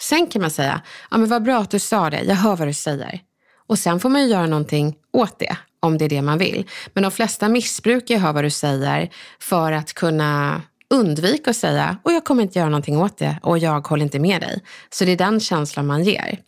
Sen 0.00 0.26
kan 0.26 0.42
man 0.42 0.50
säga, 0.50 0.80
ja 1.10 1.18
men 1.18 1.28
vad 1.28 1.42
bra 1.42 1.58
att 1.58 1.70
du 1.70 1.78
sa 1.78 2.10
det, 2.10 2.22
jag 2.22 2.34
hör 2.34 2.56
vad 2.56 2.68
du 2.68 2.74
säger. 2.74 3.20
Och 3.66 3.78
sen 3.78 4.00
får 4.00 4.08
man 4.08 4.22
ju 4.22 4.28
göra 4.28 4.46
någonting 4.46 4.94
åt 5.12 5.38
det, 5.38 5.56
om 5.80 5.98
det 5.98 6.04
är 6.04 6.08
det 6.08 6.22
man 6.22 6.38
vill. 6.38 6.66
Men 6.94 7.02
de 7.02 7.12
flesta 7.12 7.48
missbrukar 7.48 8.18
hör 8.18 8.32
vad 8.32 8.44
du 8.44 8.50
säger 8.50 9.10
för 9.40 9.72
att 9.72 9.92
kunna 9.92 10.62
undvika 10.90 11.50
att 11.50 11.56
säga, 11.56 11.98
och 12.02 12.12
jag 12.12 12.24
kommer 12.24 12.42
inte 12.42 12.58
göra 12.58 12.68
någonting 12.68 12.98
åt 12.98 13.18
det 13.18 13.38
och 13.42 13.58
jag 13.58 13.88
håller 13.88 14.04
inte 14.04 14.18
med 14.18 14.40
dig. 14.40 14.62
Så 14.90 15.04
det 15.04 15.12
är 15.12 15.16
den 15.16 15.40
känslan 15.40 15.86
man 15.86 16.04
ger. 16.04 16.38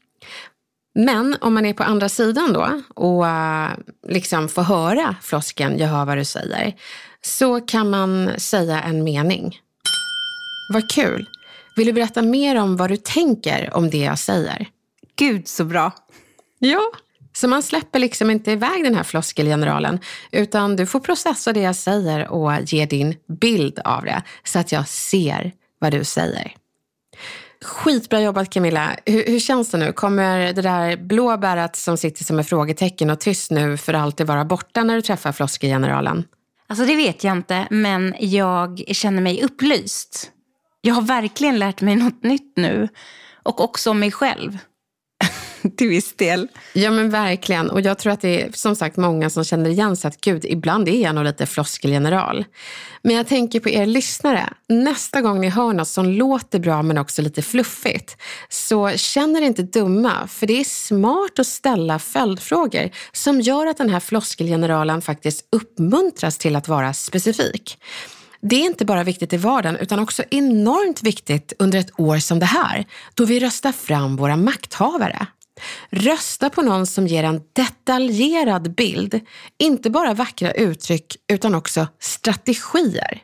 Men 0.94 1.36
om 1.40 1.54
man 1.54 1.66
är 1.66 1.72
på 1.72 1.82
andra 1.82 2.08
sidan 2.08 2.52
då 2.52 2.82
och 2.94 3.24
uh, 3.24 3.68
liksom 4.08 4.48
får 4.48 4.62
höra 4.62 5.16
flosken 5.22 5.78
“jag 5.78 5.88
hör 5.88 6.04
vad 6.04 6.16
du 6.16 6.24
säger” 6.24 6.74
så 7.22 7.60
kan 7.60 7.90
man 7.90 8.30
säga 8.36 8.82
en 8.82 9.04
mening. 9.04 9.60
Vad 10.72 10.90
kul! 10.90 11.28
Vill 11.76 11.86
du 11.86 11.92
berätta 11.92 12.22
mer 12.22 12.56
om 12.56 12.76
vad 12.76 12.90
du 12.90 12.96
tänker 12.96 13.74
om 13.74 13.90
det 13.90 13.98
jag 13.98 14.18
säger? 14.18 14.68
Gud 15.16 15.48
så 15.48 15.64
bra! 15.64 15.92
Ja, 16.58 16.80
så 17.32 17.48
man 17.48 17.62
släpper 17.62 17.98
liksom 17.98 18.30
inte 18.30 18.52
iväg 18.52 18.84
den 18.84 18.94
här 18.94 19.02
floskelgeneralen 19.02 20.00
utan 20.30 20.76
du 20.76 20.86
får 20.86 21.00
processa 21.00 21.52
det 21.52 21.60
jag 21.60 21.76
säger 21.76 22.28
och 22.28 22.52
ge 22.62 22.86
din 22.86 23.16
bild 23.40 23.78
av 23.84 24.04
det 24.04 24.22
så 24.44 24.58
att 24.58 24.72
jag 24.72 24.88
ser 24.88 25.52
vad 25.78 25.92
du 25.92 26.04
säger. 26.04 26.54
Skitbra 27.64 28.20
jobbat 28.20 28.50
Camilla. 28.50 28.96
Hur, 29.06 29.24
hur, 29.26 29.40
känns 29.40 29.70
det 29.70 29.78
nu? 29.78 29.92
Kommer 29.92 30.52
det 30.52 30.62
där 30.62 30.96
blåbäret 30.96 31.76
som 31.76 31.96
sitter 31.96 32.24
som 32.24 32.38
ett 32.38 32.48
frågetecken 32.48 33.10
och 33.10 33.20
tyst 33.20 33.50
nu 33.50 33.76
för 33.76 33.94
alltid 33.94 34.26
vara 34.26 34.44
borta 34.44 34.84
när 34.84 34.94
du 34.94 35.02
träffar 35.02 35.32
floskelgeneralen? 35.32 36.24
Alltså 36.68 36.84
det 36.84 36.96
vet 36.96 37.24
jag 37.24 37.36
inte, 37.36 37.66
men 37.70 38.14
jag 38.18 38.82
känner 38.88 39.22
mig 39.22 39.42
upplyst. 39.42 40.30
Jag 40.80 40.94
har 40.94 41.02
verkligen 41.02 41.58
lärt 41.58 41.80
mig 41.80 41.96
något 41.96 42.22
nytt 42.22 42.52
nu. 42.56 42.88
Och 43.42 43.60
också 43.60 43.90
om 43.90 44.00
mig 44.00 44.10
själv. 44.10 44.58
till 45.76 45.88
viss 45.88 46.12
del. 46.16 46.48
Ja 46.72 46.90
men 46.90 47.10
verkligen. 47.10 47.70
Och 47.70 47.80
jag 47.80 47.98
tror 47.98 48.12
att 48.12 48.20
det 48.20 48.42
är 48.42 48.50
som 48.52 48.76
sagt 48.76 48.96
många 48.96 49.30
som 49.30 49.44
känner 49.44 49.70
igen 49.70 49.96
sig 49.96 50.08
att 50.08 50.20
gud, 50.20 50.44
ibland 50.44 50.88
är 50.88 51.02
jag 51.02 51.14
nog 51.14 51.24
lite 51.24 51.46
floskelgeneral. 51.46 52.44
Men 53.02 53.16
jag 53.16 53.26
tänker 53.26 53.60
på 53.60 53.68
er 53.68 53.86
lyssnare. 53.86 54.48
Nästa 54.68 55.20
gång 55.20 55.40
ni 55.40 55.48
hör 55.48 55.72
något 55.72 55.88
som 55.88 56.08
låter 56.08 56.58
bra 56.58 56.82
men 56.82 56.98
också 56.98 57.22
lite 57.22 57.42
fluffigt, 57.42 58.16
så 58.48 58.90
känner 58.90 59.42
er 59.42 59.46
inte 59.46 59.62
dumma. 59.62 60.26
För 60.26 60.46
det 60.46 60.60
är 60.60 60.64
smart 60.64 61.38
att 61.38 61.46
ställa 61.46 61.98
följdfrågor 61.98 62.90
som 63.12 63.40
gör 63.40 63.66
att 63.66 63.78
den 63.78 63.90
här 63.90 64.00
floskelgeneralen 64.00 65.02
faktiskt 65.02 65.48
uppmuntras 65.52 66.38
till 66.38 66.56
att 66.56 66.68
vara 66.68 66.92
specifik. 66.92 67.78
Det 68.42 68.56
är 68.56 68.66
inte 68.66 68.84
bara 68.84 69.04
viktigt 69.04 69.32
i 69.32 69.36
vardagen 69.36 69.76
utan 69.76 69.98
också 69.98 70.22
enormt 70.30 71.02
viktigt 71.02 71.52
under 71.58 71.78
ett 71.78 72.00
år 72.00 72.18
som 72.18 72.38
det 72.38 72.46
här, 72.46 72.84
då 73.14 73.24
vi 73.24 73.40
röstar 73.40 73.72
fram 73.72 74.16
våra 74.16 74.36
makthavare. 74.36 75.26
Rösta 75.90 76.50
på 76.50 76.62
någon 76.62 76.86
som 76.86 77.06
ger 77.06 77.24
en 77.24 77.42
detaljerad 77.52 78.74
bild, 78.74 79.20
inte 79.58 79.90
bara 79.90 80.14
vackra 80.14 80.52
uttryck 80.52 81.16
utan 81.32 81.54
också 81.54 81.86
strategier. 81.98 83.22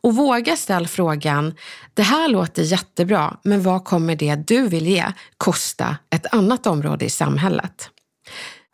Och 0.00 0.16
våga 0.16 0.56
ställa 0.56 0.88
frågan, 0.88 1.54
det 1.94 2.02
här 2.02 2.28
låter 2.28 2.62
jättebra, 2.62 3.36
men 3.42 3.62
vad 3.62 3.84
kommer 3.84 4.16
det 4.16 4.36
du 4.36 4.68
vill 4.68 4.86
ge 4.86 5.04
kosta 5.36 5.96
ett 6.10 6.34
annat 6.34 6.66
område 6.66 7.04
i 7.04 7.10
samhället? 7.10 7.90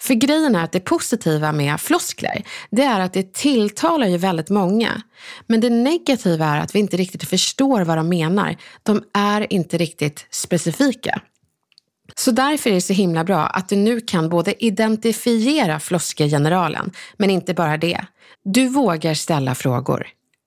För 0.00 0.14
grejen 0.14 0.56
är 0.56 0.64
att 0.64 0.72
det 0.72 0.80
positiva 0.80 1.52
med 1.52 1.80
floskler, 1.80 2.42
det 2.70 2.82
är 2.82 3.00
att 3.00 3.12
det 3.12 3.32
tilltalar 3.32 4.06
ju 4.06 4.18
väldigt 4.18 4.50
många. 4.50 5.02
Men 5.46 5.60
det 5.60 5.70
negativa 5.70 6.46
är 6.46 6.60
att 6.60 6.74
vi 6.74 6.78
inte 6.78 6.96
riktigt 6.96 7.28
förstår 7.28 7.84
vad 7.84 7.96
de 7.96 8.08
menar. 8.08 8.56
De 8.82 9.02
är 9.14 9.52
inte 9.52 9.78
riktigt 9.78 10.26
specifika. 10.30 11.20
Så 12.16 12.30
därför 12.30 12.70
är 12.70 12.74
det 12.74 12.80
så 12.80 12.92
himla 12.92 13.24
bra 13.24 13.46
att 13.46 13.68
du 13.68 13.76
nu 13.76 14.00
kan 14.00 14.28
både 14.28 14.64
identifiera 14.64 15.80
floskelgeneralen, 15.80 16.90
men 17.16 17.30
inte 17.30 17.54
bara 17.54 17.76
det. 17.76 18.06
Du 18.44 18.68
vågar 18.68 19.14
ställa 19.14 19.54
frågor. 19.54 20.06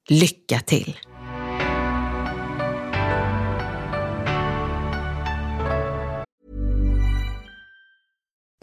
Lycka 0.09 0.59
till! 0.59 0.97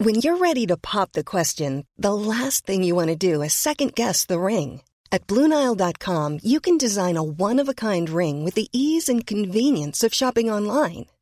When 0.03 0.15
you're 0.15 0.37
ready 0.37 0.65
to 0.65 0.77
pop 0.77 1.11
the 1.11 1.23
question, 1.23 1.85
the 1.95 2.15
last 2.15 2.65
thing 2.65 2.83
you 2.83 2.95
want 2.95 3.09
to 3.09 3.15
do 3.15 3.43
is 3.43 3.53
second 3.53 3.93
guess 3.93 4.25
the 4.25 4.39
ring. 4.39 4.81
At 5.11 5.27
Bluenile.com 5.27 6.39
you 6.43 6.59
can 6.59 6.77
design 6.79 7.17
a 7.17 7.23
one-of-a-kind 7.23 8.09
ring 8.09 8.43
with 8.43 8.55
the 8.55 8.67
ease 8.71 9.09
and 9.09 9.27
convenience 9.27 10.07
of 10.07 10.13
shopping 10.13 10.49
online. 10.49 11.05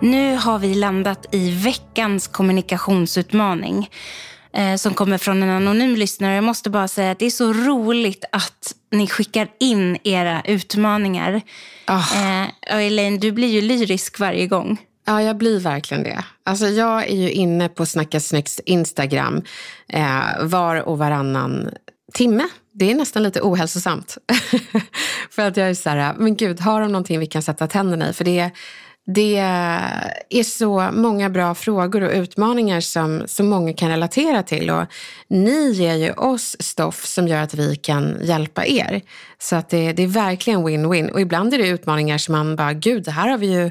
Nu 0.00 0.36
har 0.36 0.58
vi 0.58 0.74
landat 0.74 1.26
i 1.32 1.50
veckans 1.50 2.28
kommunikationsutmaning 2.28 3.90
eh, 4.52 4.76
som 4.76 4.94
kommer 4.94 5.18
från 5.18 5.42
en 5.42 5.50
anonym 5.50 5.96
lyssnare. 5.96 6.34
Jag 6.34 6.44
måste 6.44 6.70
bara 6.70 6.88
säga 6.88 7.10
att 7.10 7.18
det 7.18 7.26
är 7.26 7.30
så 7.30 7.52
roligt 7.52 8.24
att 8.32 8.74
ni 8.92 9.06
skickar 9.06 9.48
in 9.60 9.98
era 10.04 10.42
utmaningar. 10.42 11.42
Oh. 11.88 12.42
Eh, 12.42 12.48
och 12.74 12.82
Elaine, 12.82 13.18
du 13.18 13.32
blir 13.32 13.48
ju 13.48 13.60
lyrisk 13.60 14.18
varje 14.18 14.46
gång. 14.46 14.76
Ja, 15.06 15.22
jag 15.22 15.36
blir 15.36 15.60
verkligen 15.60 16.02
det. 16.02 16.24
Alltså, 16.44 16.66
jag 16.66 17.08
är 17.08 17.16
ju 17.16 17.30
inne 17.30 17.68
på 17.68 17.86
Snacka 17.86 18.20
Snyggs 18.20 18.60
Instagram 18.60 19.42
eh, 19.88 20.22
var 20.40 20.76
och 20.76 20.98
varannan 20.98 21.70
timme. 22.12 22.44
Det 22.72 22.90
är 22.90 22.94
nästan 22.94 23.22
lite 23.22 23.40
ohälsosamt. 23.42 24.18
För 25.30 25.42
att 25.42 25.56
jag 25.56 25.68
är 25.68 25.74
så 25.74 25.90
här, 25.90 26.14
men 26.18 26.36
gud, 26.36 26.60
har 26.60 26.80
de 26.80 26.92
någonting 26.92 27.18
vi 27.18 27.26
kan 27.26 27.42
sätta 27.42 27.66
tänderna 27.66 28.10
i? 28.10 28.12
För 28.12 28.24
det 28.24 28.50
det 29.14 29.36
är 30.30 30.42
så 30.42 30.90
många 30.92 31.30
bra 31.30 31.54
frågor 31.54 32.02
och 32.02 32.12
utmaningar 32.12 32.80
som 32.80 33.22
så 33.26 33.44
många 33.44 33.72
kan 33.72 33.90
relatera 33.90 34.42
till. 34.42 34.70
Och 34.70 34.84
ni 35.28 35.70
ger 35.70 35.94
ju 35.94 36.12
oss 36.12 36.56
stoff 36.60 37.06
som 37.06 37.28
gör 37.28 37.42
att 37.42 37.54
vi 37.54 37.76
kan 37.76 38.18
hjälpa 38.22 38.66
er. 38.66 39.00
Så 39.38 39.56
att 39.56 39.68
det, 39.68 39.92
det 39.92 40.02
är 40.02 40.06
verkligen 40.06 40.66
win-win. 40.66 41.10
Och 41.10 41.20
ibland 41.20 41.54
är 41.54 41.58
det 41.58 41.68
utmaningar 41.68 42.18
som 42.18 42.32
man 42.32 42.56
bara, 42.56 42.72
gud, 42.72 43.04
det 43.04 43.10
här 43.10 43.28
har 43.28 43.38
vi 43.38 43.46
ju 43.46 43.70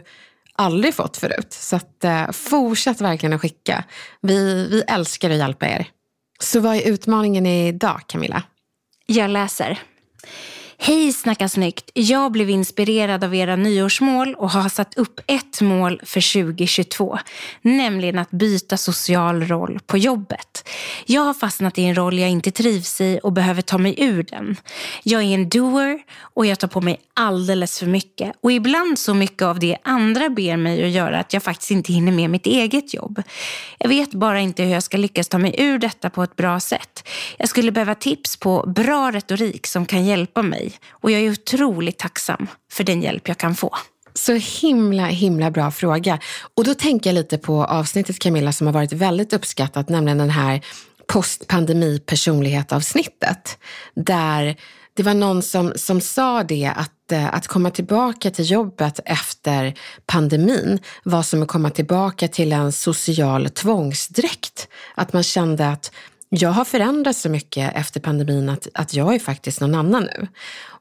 aldrig 0.56 0.94
fått 0.94 1.18
förut. 1.18 1.54
Så 1.54 1.76
att, 1.76 2.04
eh, 2.04 2.32
fortsätt 2.32 3.02
verkligen 3.02 3.34
att 3.34 3.42
skicka. 3.42 3.84
Vi, 4.22 4.68
vi 4.72 4.82
älskar 4.82 5.30
att 5.30 5.38
hjälpa 5.38 5.68
er. 5.68 5.88
Så 6.40 6.60
vad 6.60 6.76
är 6.76 6.82
utmaningen 6.82 7.46
idag, 7.46 8.02
Camilla? 8.08 8.44
Jag 9.06 9.30
läser. 9.30 9.80
Hej 10.80 11.14
Snacka 11.14 11.50
snyggt! 11.50 11.92
Jag 11.94 12.32
blev 12.32 12.50
inspirerad 12.50 13.24
av 13.24 13.36
era 13.36 13.56
nyårsmål 13.56 14.36
och 14.36 14.52
har 14.52 14.70
satt 14.70 14.98
upp 14.98 15.20
ett 15.28 15.62
mål 15.62 16.02
för 16.04 16.44
2022. 16.44 17.18
Nämligen 17.62 18.20
att 18.20 18.32
byta 18.32 18.78
social 18.78 19.44
roll 19.44 19.80
på 19.86 19.98
jobbet. 19.98 20.70
Jag 21.06 21.22
har 21.22 21.34
fastnat 21.34 21.78
i 21.78 21.84
en 21.84 21.96
roll 21.96 22.20
jag 22.20 22.30
inte 22.30 22.52
trivs 22.52 23.02
i 23.02 23.20
och 23.24 23.32
behöver 23.32 23.62
ta 23.62 23.78
mig 23.78 23.96
ur 23.98 24.24
den. 24.24 24.56
Jag 25.04 25.22
är 25.22 25.34
en 25.34 25.50
doer 25.50 26.00
och 26.20 26.46
jag 26.46 26.60
tar 26.60 26.68
på 26.68 26.82
mig 26.82 27.00
alldeles 27.14 27.80
för 27.80 27.86
mycket. 27.86 28.32
Och 28.42 28.52
ibland 28.52 29.00
så 29.00 29.14
mycket 29.14 29.42
av 29.42 29.60
det 29.60 29.78
andra 29.84 30.30
ber 30.30 30.58
mig 30.58 30.84
att 30.84 30.92
göra 30.92 31.20
att 31.20 31.34
jag 31.34 31.44
faktiskt 31.44 31.72
inte 31.72 31.94
hinner 31.94 32.12
med 32.12 32.30
mitt 32.30 32.46
eget 32.46 32.94
jobb. 32.94 33.22
Jag 33.78 33.90
vet 33.90 34.12
bara 34.12 34.40
inte 34.40 34.64
hur 34.64 34.72
jag 34.74 34.84
ska 34.84 34.98
lyckas 34.98 35.28
ta 35.28 35.38
mig 35.38 35.56
ur 35.58 35.80
detta 35.80 36.10
på 36.10 36.24
ett 36.24 36.36
bra 36.36 36.60
sätt. 36.60 37.08
Jag 37.38 37.50
skulle 37.50 37.72
behöva 37.72 37.96
tips 37.96 38.38
på 38.38 38.64
bra 38.68 39.12
retorik 39.12 39.68
som 39.68 39.86
kan 39.86 40.06
hjälpa 40.06 40.42
mig 40.42 40.67
och 40.90 41.12
jag 41.12 41.22
är 41.22 41.32
otroligt 41.32 41.98
tacksam 41.98 42.48
för 42.72 42.84
den 42.84 43.02
hjälp 43.02 43.28
jag 43.28 43.38
kan 43.38 43.56
få. 43.56 43.76
Så 44.14 44.34
himla, 44.34 45.06
himla 45.06 45.52
bra 45.52 45.72
fråga. 45.72 46.20
Och 46.56 46.64
då 46.64 46.74
tänker 46.74 47.10
jag 47.10 47.16
lite 47.16 47.38
på 47.38 47.66
avsnittet 47.66 48.20
Camilla 48.20 48.52
som 48.52 48.68
har 48.68 48.74
varit 48.74 48.94
väldigt 48.94 49.34
uppskattat, 49.34 49.90
nämligen 49.90 50.18
den 50.18 50.30
här 50.30 50.62
postpandemi 51.08 52.00
personlighet-avsnittet. 52.00 53.58
Där 53.96 54.58
det 54.98 55.04
var 55.04 55.14
någon 55.14 55.42
som, 55.42 55.74
som 55.76 56.02
sa 56.02 56.44
det 56.44 56.72
att, 56.76 57.12
eh, 57.12 57.34
att 57.34 57.48
komma 57.48 57.72
tillbaka 57.72 58.32
till 58.32 58.52
jobbet 58.52 59.00
efter 59.06 59.74
pandemin 60.06 60.80
var 61.04 61.24
som 61.24 61.42
att 61.44 61.48
komma 61.48 61.70
tillbaka 61.70 62.28
till 62.28 62.54
en 62.54 62.72
social 62.72 63.50
tvångsdräkt. 63.50 64.68
Att 64.96 65.14
man 65.14 65.24
kände 65.24 65.70
att 65.70 65.92
jag 66.30 66.50
har 66.50 66.66
förändrats 66.66 67.22
så 67.22 67.30
mycket 67.30 67.76
efter 67.76 68.00
pandemin 68.00 68.50
att, 68.50 68.68
att 68.74 68.94
jag 68.94 69.16
är 69.16 69.20
faktiskt 69.20 69.62
någon 69.62 69.76
annan 69.76 70.04
nu. 70.04 70.28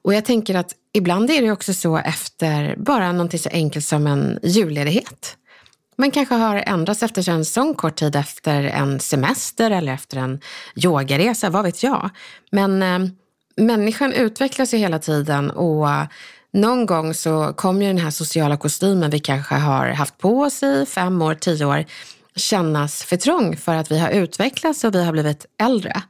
Och 0.02 0.14
jag 0.14 0.24
tänker 0.24 0.54
att 0.54 0.72
ibland 0.92 1.30
är 1.30 1.42
det 1.42 1.50
också 1.50 1.74
så 1.74 1.96
efter 1.96 2.76
bara 2.76 3.12
någonting 3.12 3.40
så 3.40 3.48
enkelt 3.48 3.84
som 3.84 4.06
en 4.06 4.38
julledighet. 4.42 5.36
Man 5.98 6.10
kanske 6.10 6.34
har 6.34 6.56
ändrats 6.56 7.02
efter 7.02 7.28
en 7.28 7.44
sån 7.44 7.74
kort 7.74 7.96
tid 7.96 8.16
efter 8.16 8.62
en 8.62 9.00
semester 9.00 9.70
eller 9.70 9.92
efter 9.92 10.16
en 10.16 10.40
yogaresa, 10.84 11.50
vad 11.50 11.64
vet 11.64 11.82
jag. 11.82 12.10
Men 12.50 12.82
eh, 12.82 13.10
människan 13.56 14.12
utvecklas 14.12 14.74
ju 14.74 14.78
hela 14.78 14.98
tiden 14.98 15.50
och 15.50 15.88
någon 16.52 16.86
gång 16.86 17.14
så 17.14 17.52
kommer 17.56 17.80
ju 17.80 17.86
den 17.86 17.98
här 17.98 18.10
sociala 18.10 18.56
kostymen 18.56 19.10
vi 19.10 19.18
kanske 19.18 19.54
har 19.54 19.88
haft 19.88 20.18
på 20.18 20.40
oss 20.40 20.62
i 20.62 20.86
fem 20.88 21.22
år, 21.22 21.34
tio 21.34 21.64
år 21.64 21.84
kännas 22.36 23.04
för 23.04 23.16
trång 23.16 23.56
för 23.56 23.74
att 23.74 23.90
vi 23.90 23.98
har 23.98 24.10
utvecklats 24.10 24.84
och 24.84 24.94
vi 24.94 25.04
har 25.04 25.12
blivit 25.12 25.46
äldre. 25.58 26.02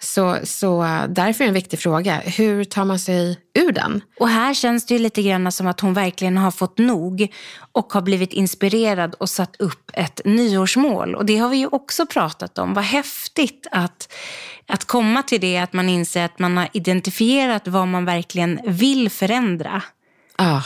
Så, 0.00 0.38
så 0.44 0.82
därför 1.08 1.44
är 1.44 1.46
det 1.46 1.50
en 1.50 1.54
viktig 1.54 1.78
fråga. 1.78 2.14
Hur 2.16 2.64
tar 2.64 2.84
man 2.84 2.98
sig 2.98 3.38
ur 3.54 3.72
den? 3.72 4.00
Och 4.20 4.28
här 4.28 4.54
känns 4.54 4.86
det 4.86 4.94
ju 4.94 5.00
lite 5.00 5.22
grann 5.22 5.52
som 5.52 5.66
att 5.66 5.80
hon 5.80 5.94
verkligen 5.94 6.38
har 6.38 6.50
fått 6.50 6.78
nog 6.78 7.34
och 7.72 7.92
har 7.92 8.02
blivit 8.02 8.32
inspirerad 8.32 9.14
och 9.14 9.30
satt 9.30 9.56
upp 9.56 9.90
ett 9.94 10.20
nyårsmål. 10.24 11.14
Och 11.14 11.26
det 11.26 11.36
har 11.36 11.48
vi 11.48 11.56
ju 11.56 11.66
också 11.66 12.06
pratat 12.06 12.58
om. 12.58 12.74
Vad 12.74 12.84
häftigt 12.84 13.66
att, 13.70 14.12
att 14.66 14.84
komma 14.84 15.22
till 15.22 15.40
det, 15.40 15.58
att 15.58 15.72
man 15.72 15.88
inser 15.88 16.24
att 16.24 16.38
man 16.38 16.56
har 16.56 16.68
identifierat 16.72 17.68
vad 17.68 17.88
man 17.88 18.04
verkligen 18.04 18.60
vill 18.64 19.10
förändra. 19.10 19.82
Ah. 20.36 20.62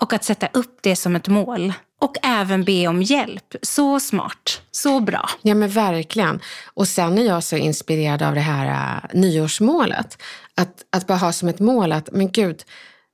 Och 0.00 0.12
att 0.12 0.24
sätta 0.24 0.48
upp 0.52 0.78
det 0.82 0.96
som 0.96 1.16
ett 1.16 1.28
mål. 1.28 1.72
Och 2.00 2.16
även 2.22 2.64
be 2.64 2.86
om 2.86 3.02
hjälp. 3.02 3.54
Så 3.62 4.00
smart. 4.00 4.62
Så 4.70 5.00
bra. 5.00 5.30
Ja 5.42 5.54
men 5.54 5.68
verkligen. 5.68 6.40
Och 6.74 6.88
sen 6.88 7.18
är 7.18 7.26
jag 7.26 7.42
så 7.42 7.56
inspirerad 7.56 8.22
av 8.22 8.34
det 8.34 8.40
här 8.40 8.66
uh, 8.66 9.20
nyårsmålet. 9.20 10.18
Att, 10.54 10.84
att 10.92 11.06
bara 11.06 11.18
ha 11.18 11.32
som 11.32 11.48
ett 11.48 11.60
mål 11.60 11.92
att, 11.92 12.08
men 12.12 12.32
gud, 12.32 12.62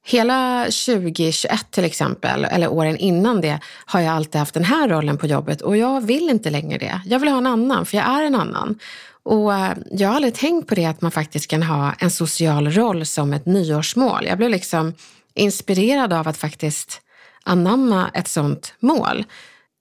hela 0.06 0.64
2021 0.64 1.70
till 1.70 1.84
exempel, 1.84 2.44
eller 2.44 2.68
åren 2.68 2.96
innan 2.96 3.40
det, 3.40 3.60
har 3.86 4.00
jag 4.00 4.14
alltid 4.14 4.38
haft 4.38 4.54
den 4.54 4.64
här 4.64 4.88
rollen 4.88 5.18
på 5.18 5.26
jobbet 5.26 5.60
och 5.60 5.76
jag 5.76 6.00
vill 6.00 6.30
inte 6.30 6.50
längre 6.50 6.78
det. 6.78 7.00
Jag 7.04 7.18
vill 7.18 7.28
ha 7.28 7.38
en 7.38 7.46
annan, 7.46 7.86
för 7.86 7.96
jag 7.96 8.06
är 8.06 8.22
en 8.22 8.34
annan. 8.34 8.78
Och 9.22 9.54
äh, 9.54 9.72
jag 9.90 10.08
har 10.08 10.16
aldrig 10.16 10.34
tänkt 10.34 10.68
på 10.68 10.74
det 10.74 10.86
att 10.86 11.00
man 11.00 11.10
faktiskt 11.10 11.50
kan 11.50 11.62
ha 11.62 11.92
en 11.92 12.10
social 12.10 12.70
roll 12.70 13.06
som 13.06 13.32
ett 13.32 13.46
nyårsmål. 13.46 14.26
Jag 14.26 14.38
blev 14.38 14.50
liksom 14.50 14.94
inspirerad 15.34 16.12
av 16.12 16.28
att 16.28 16.36
faktiskt 16.36 17.00
anamma 17.46 18.10
ett 18.14 18.28
sånt 18.28 18.74
mål. 18.80 19.24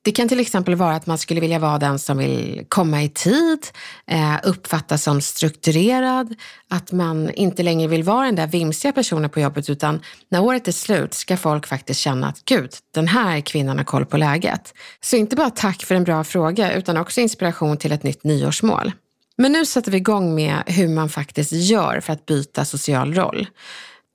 Det 0.06 0.12
kan 0.12 0.28
till 0.28 0.40
exempel 0.40 0.76
vara 0.76 0.96
att 0.96 1.06
man 1.06 1.18
skulle 1.18 1.42
vilja 1.42 1.60
vara 1.60 1.78
den 1.78 2.00
som 2.00 2.18
vill 2.18 2.66
komma 2.70 3.04
i 3.04 3.10
tid, 3.10 3.68
eh, 4.08 4.36
uppfattas 4.44 5.04
som 5.04 5.22
strukturerad, 5.22 6.36
att 6.70 6.92
man 6.92 7.32
inte 7.34 7.64
längre 7.64 7.88
vill 7.88 8.04
vara 8.04 8.26
den 8.26 8.36
där 8.36 8.48
vimsiga 8.48 8.92
personen 8.92 9.30
på 9.30 9.40
jobbet 9.40 9.70
utan 9.70 10.02
när 10.30 10.44
året 10.44 10.68
är 10.68 10.72
slut 10.72 11.14
ska 11.14 11.38
folk 11.38 11.68
faktiskt 11.68 12.00
känna 12.00 12.28
att 12.28 12.46
gud, 12.46 12.72
den 12.94 13.08
här 13.08 13.42
kvinnan 13.42 13.78
har 13.78 13.86
koll 13.86 14.06
på 14.06 14.18
läget. 14.18 14.74
Så 15.02 15.16
inte 15.16 15.36
bara 15.36 15.50
tack 15.50 15.84
för 15.84 15.96
en 15.96 16.04
bra 16.04 16.24
fråga 16.24 16.74
utan 16.74 16.98
också 16.98 17.22
inspiration 17.22 17.78
till 17.78 17.92
ett 17.92 18.04
nytt 18.04 18.24
nyårsmål. 18.24 18.92
Men 19.38 19.52
nu 19.52 19.66
sätter 19.66 19.92
vi 19.92 19.98
igång 19.98 20.36
med 20.36 20.64
hur 20.66 20.88
man 20.88 21.10
faktiskt 21.10 21.52
gör 21.52 22.00
för 22.00 22.14
att 22.14 22.26
byta 22.26 22.66
social 22.66 23.14
roll. 23.14 23.48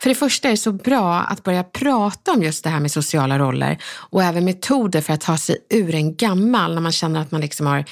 För 0.03 0.09
det 0.09 0.15
första 0.15 0.49
är 0.49 0.53
det 0.53 0.57
så 0.57 0.73
bra 0.73 1.15
att 1.15 1.43
börja 1.43 1.65
prata 1.65 2.33
om 2.33 2.43
just 2.43 2.65
det 2.65 2.71
här 2.71 2.81
med 2.81 2.93
sociala 2.93 3.39
roller 3.39 3.79
och 4.11 4.23
även 4.23 4.45
metoder 4.45 5.01
för 5.01 5.13
att 5.13 5.21
ta 5.21 5.37
sig 5.37 5.57
ur 5.71 5.95
en 5.95 6.17
gammal 6.17 6.75
när 6.75 6.81
man 6.81 6.93
känner 6.93 7.21
att 7.21 7.31
man 7.31 7.41
liksom 7.41 7.67
har 7.67 7.85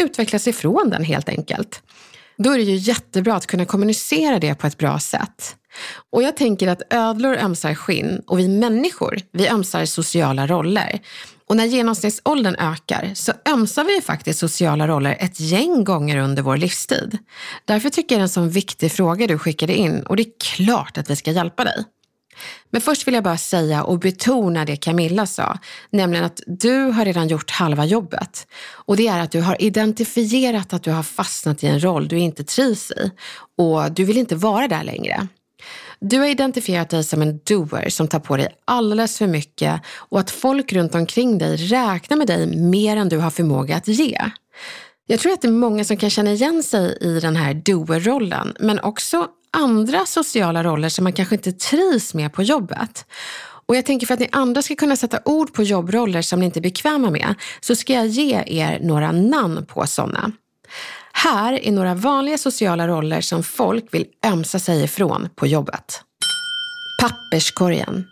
utvecklats 0.00 0.48
ifrån 0.48 0.90
den 0.90 1.04
helt 1.04 1.28
enkelt. 1.28 1.82
Då 2.38 2.50
är 2.50 2.58
det 2.58 2.64
ju 2.64 2.76
jättebra 2.76 3.34
att 3.34 3.46
kunna 3.46 3.64
kommunicera 3.64 4.38
det 4.38 4.54
på 4.54 4.66
ett 4.66 4.78
bra 4.78 4.98
sätt. 4.98 5.56
Och 6.12 6.22
jag 6.22 6.36
tänker 6.36 6.68
att 6.68 6.82
ödlor 6.90 7.36
ömsar 7.36 7.74
skinn 7.74 8.22
och 8.26 8.38
vi 8.38 8.48
människor, 8.48 9.18
vi 9.32 9.48
ömsar 9.48 9.84
sociala 9.84 10.46
roller. 10.46 11.00
Och 11.48 11.56
när 11.56 11.64
genomsnittsåldern 11.64 12.56
ökar 12.58 13.12
så 13.14 13.32
ömsar 13.48 13.84
vi 13.84 14.02
faktiskt 14.02 14.38
sociala 14.38 14.88
roller 14.88 15.16
ett 15.20 15.40
gäng 15.40 15.84
gånger 15.84 16.16
under 16.16 16.42
vår 16.42 16.56
livstid. 16.56 17.18
Därför 17.64 17.90
tycker 17.90 18.14
jag 18.14 18.20
det 18.20 18.22
är 18.22 18.22
en 18.22 18.28
sån 18.28 18.50
viktig 18.50 18.92
fråga 18.92 19.26
du 19.26 19.38
skickade 19.38 19.74
in 19.74 20.02
och 20.02 20.16
det 20.16 20.22
är 20.22 20.32
klart 20.56 20.98
att 20.98 21.10
vi 21.10 21.16
ska 21.16 21.30
hjälpa 21.30 21.64
dig. 21.64 21.84
Men 22.70 22.80
först 22.80 23.06
vill 23.06 23.14
jag 23.14 23.24
bara 23.24 23.36
säga 23.36 23.84
och 23.84 23.98
betona 23.98 24.64
det 24.64 24.76
Camilla 24.76 25.26
sa, 25.26 25.58
nämligen 25.90 26.24
att 26.24 26.40
du 26.46 26.80
har 26.80 27.04
redan 27.04 27.28
gjort 27.28 27.50
halva 27.50 27.84
jobbet. 27.84 28.46
Och 28.72 28.96
det 28.96 29.08
är 29.08 29.20
att 29.20 29.30
du 29.30 29.40
har 29.40 29.62
identifierat 29.62 30.72
att 30.72 30.82
du 30.82 30.90
har 30.90 31.02
fastnat 31.02 31.64
i 31.64 31.66
en 31.66 31.84
roll 31.84 32.08
du 32.08 32.18
inte 32.18 32.44
trivs 32.44 32.90
i 32.90 33.10
och 33.58 33.92
du 33.92 34.04
vill 34.04 34.16
inte 34.16 34.36
vara 34.36 34.68
där 34.68 34.84
längre. 34.84 35.28
Du 36.00 36.18
har 36.18 36.26
identifierat 36.26 36.90
dig 36.90 37.04
som 37.04 37.22
en 37.22 37.40
doer 37.44 37.88
som 37.88 38.08
tar 38.08 38.20
på 38.20 38.36
dig 38.36 38.48
alldeles 38.64 39.18
för 39.18 39.26
mycket 39.26 39.80
och 39.96 40.20
att 40.20 40.30
folk 40.30 40.72
runt 40.72 40.94
omkring 40.94 41.38
dig 41.38 41.56
räknar 41.56 42.16
med 42.16 42.26
dig 42.26 42.46
mer 42.56 42.96
än 42.96 43.08
du 43.08 43.18
har 43.18 43.30
förmåga 43.30 43.76
att 43.76 43.88
ge. 43.88 44.18
Jag 45.06 45.20
tror 45.20 45.32
att 45.32 45.42
det 45.42 45.48
är 45.48 45.52
många 45.52 45.84
som 45.84 45.96
kan 45.96 46.10
känna 46.10 46.32
igen 46.32 46.62
sig 46.62 46.98
i 47.00 47.20
den 47.20 47.36
här 47.36 47.54
doer-rollen, 47.54 48.56
men 48.60 48.80
också 48.80 49.28
andra 49.50 50.06
sociala 50.06 50.64
roller 50.64 50.88
som 50.88 51.04
man 51.04 51.12
kanske 51.12 51.34
inte 51.34 51.52
trivs 51.52 52.14
med 52.14 52.32
på 52.32 52.42
jobbet. 52.42 53.04
Och 53.66 53.76
jag 53.76 53.86
tänker 53.86 54.06
för 54.06 54.14
att 54.14 54.20
ni 54.20 54.28
andra 54.32 54.62
ska 54.62 54.74
kunna 54.74 54.96
sätta 54.96 55.20
ord 55.24 55.54
på 55.54 55.62
jobbroller 55.62 56.22
som 56.22 56.40
ni 56.40 56.46
inte 56.46 56.58
är 56.58 56.62
bekväma 56.62 57.10
med, 57.10 57.34
så 57.60 57.76
ska 57.76 57.92
jag 57.92 58.06
ge 58.06 58.42
er 58.46 58.78
några 58.82 59.12
namn 59.12 59.66
på 59.66 59.86
sådana. 59.86 60.32
Här 61.18 61.52
är 61.52 61.72
några 61.72 61.94
vanliga 61.94 62.38
sociala 62.38 62.88
roller 62.88 63.20
som 63.20 63.42
folk 63.42 63.94
vill 63.94 64.06
ömsa 64.26 64.58
sig 64.58 64.84
ifrån 64.84 65.28
på 65.34 65.46
jobbet. 65.46 66.02
Papperskorgen. 67.02 68.06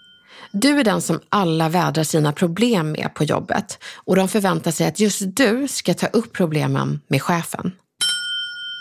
Du 0.53 0.79
är 0.79 0.85
den 0.85 1.01
som 1.01 1.21
alla 1.29 1.69
vädrar 1.69 2.05
sina 2.05 2.33
problem 2.33 2.93
med 2.93 3.15
på 3.15 3.25
jobbet 3.25 3.79
och 3.95 4.17
de 4.17 4.29
förväntar 4.29 4.71
sig 4.71 4.87
att 4.87 5.01
just 5.01 5.23
du 5.37 5.69
ska 5.69 5.95
ta 5.95 6.07
upp 6.07 6.33
problemen 6.33 7.01
med 7.09 7.23
chefen. 7.23 7.73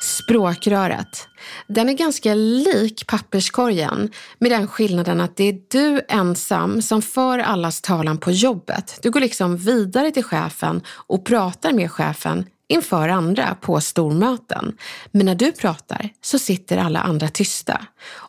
Språkröret. 0.03 1.27
Den 1.67 1.89
är 1.89 1.93
ganska 1.93 2.33
lik 2.33 3.07
papperskorgen 3.07 4.09
med 4.39 4.51
den 4.51 4.67
skillnaden 4.67 5.21
att 5.21 5.37
det 5.37 5.43
är 5.43 5.57
du 5.71 6.01
ensam 6.09 6.81
som 6.81 7.01
för 7.01 7.39
allas 7.39 7.81
talan 7.81 8.17
på 8.17 8.31
jobbet. 8.31 8.99
Du 9.01 9.11
går 9.11 9.19
liksom 9.19 9.57
vidare 9.57 10.11
till 10.11 10.23
chefen 10.23 10.81
och 10.87 11.25
pratar 11.25 11.71
med 11.71 11.91
chefen 11.91 12.45
inför 12.73 13.09
andra 13.09 13.55
på 13.61 13.81
stormöten. 13.81 14.77
Men 15.11 15.25
när 15.25 15.35
du 15.35 15.51
pratar 15.51 16.09
så 16.21 16.39
sitter 16.39 16.77
alla 16.77 16.99
andra 16.99 17.29
tysta 17.29 17.81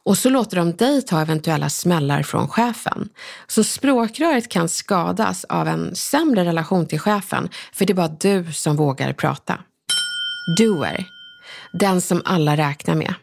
och 0.05 0.19
så 0.19 0.31
låter 0.31 0.57
de 0.57 0.73
dig 0.73 1.03
ta 1.03 1.21
eventuella 1.21 1.71
smällar 1.71 2.23
från 2.23 2.49
chefen. 2.49 3.09
Så 3.47 3.65
språkröret 3.65 4.49
kan 4.49 4.69
skadas 4.69 5.45
av 5.45 5.69
en 5.69 5.95
sämre 5.95 6.45
relation 6.45 6.87
till 6.87 7.01
chefen 7.01 7.49
för 7.73 7.87
det 7.87 7.93
är 7.93 7.95
bara 7.95 8.09
du 8.09 8.53
som 8.53 8.77
vågar 8.77 9.13
prata. 9.13 9.59
Doer. 10.59 11.05
Den 11.73 12.01
som 12.01 12.23
alla 12.25 12.57
räknar 12.57 12.95
med. 12.95 13.15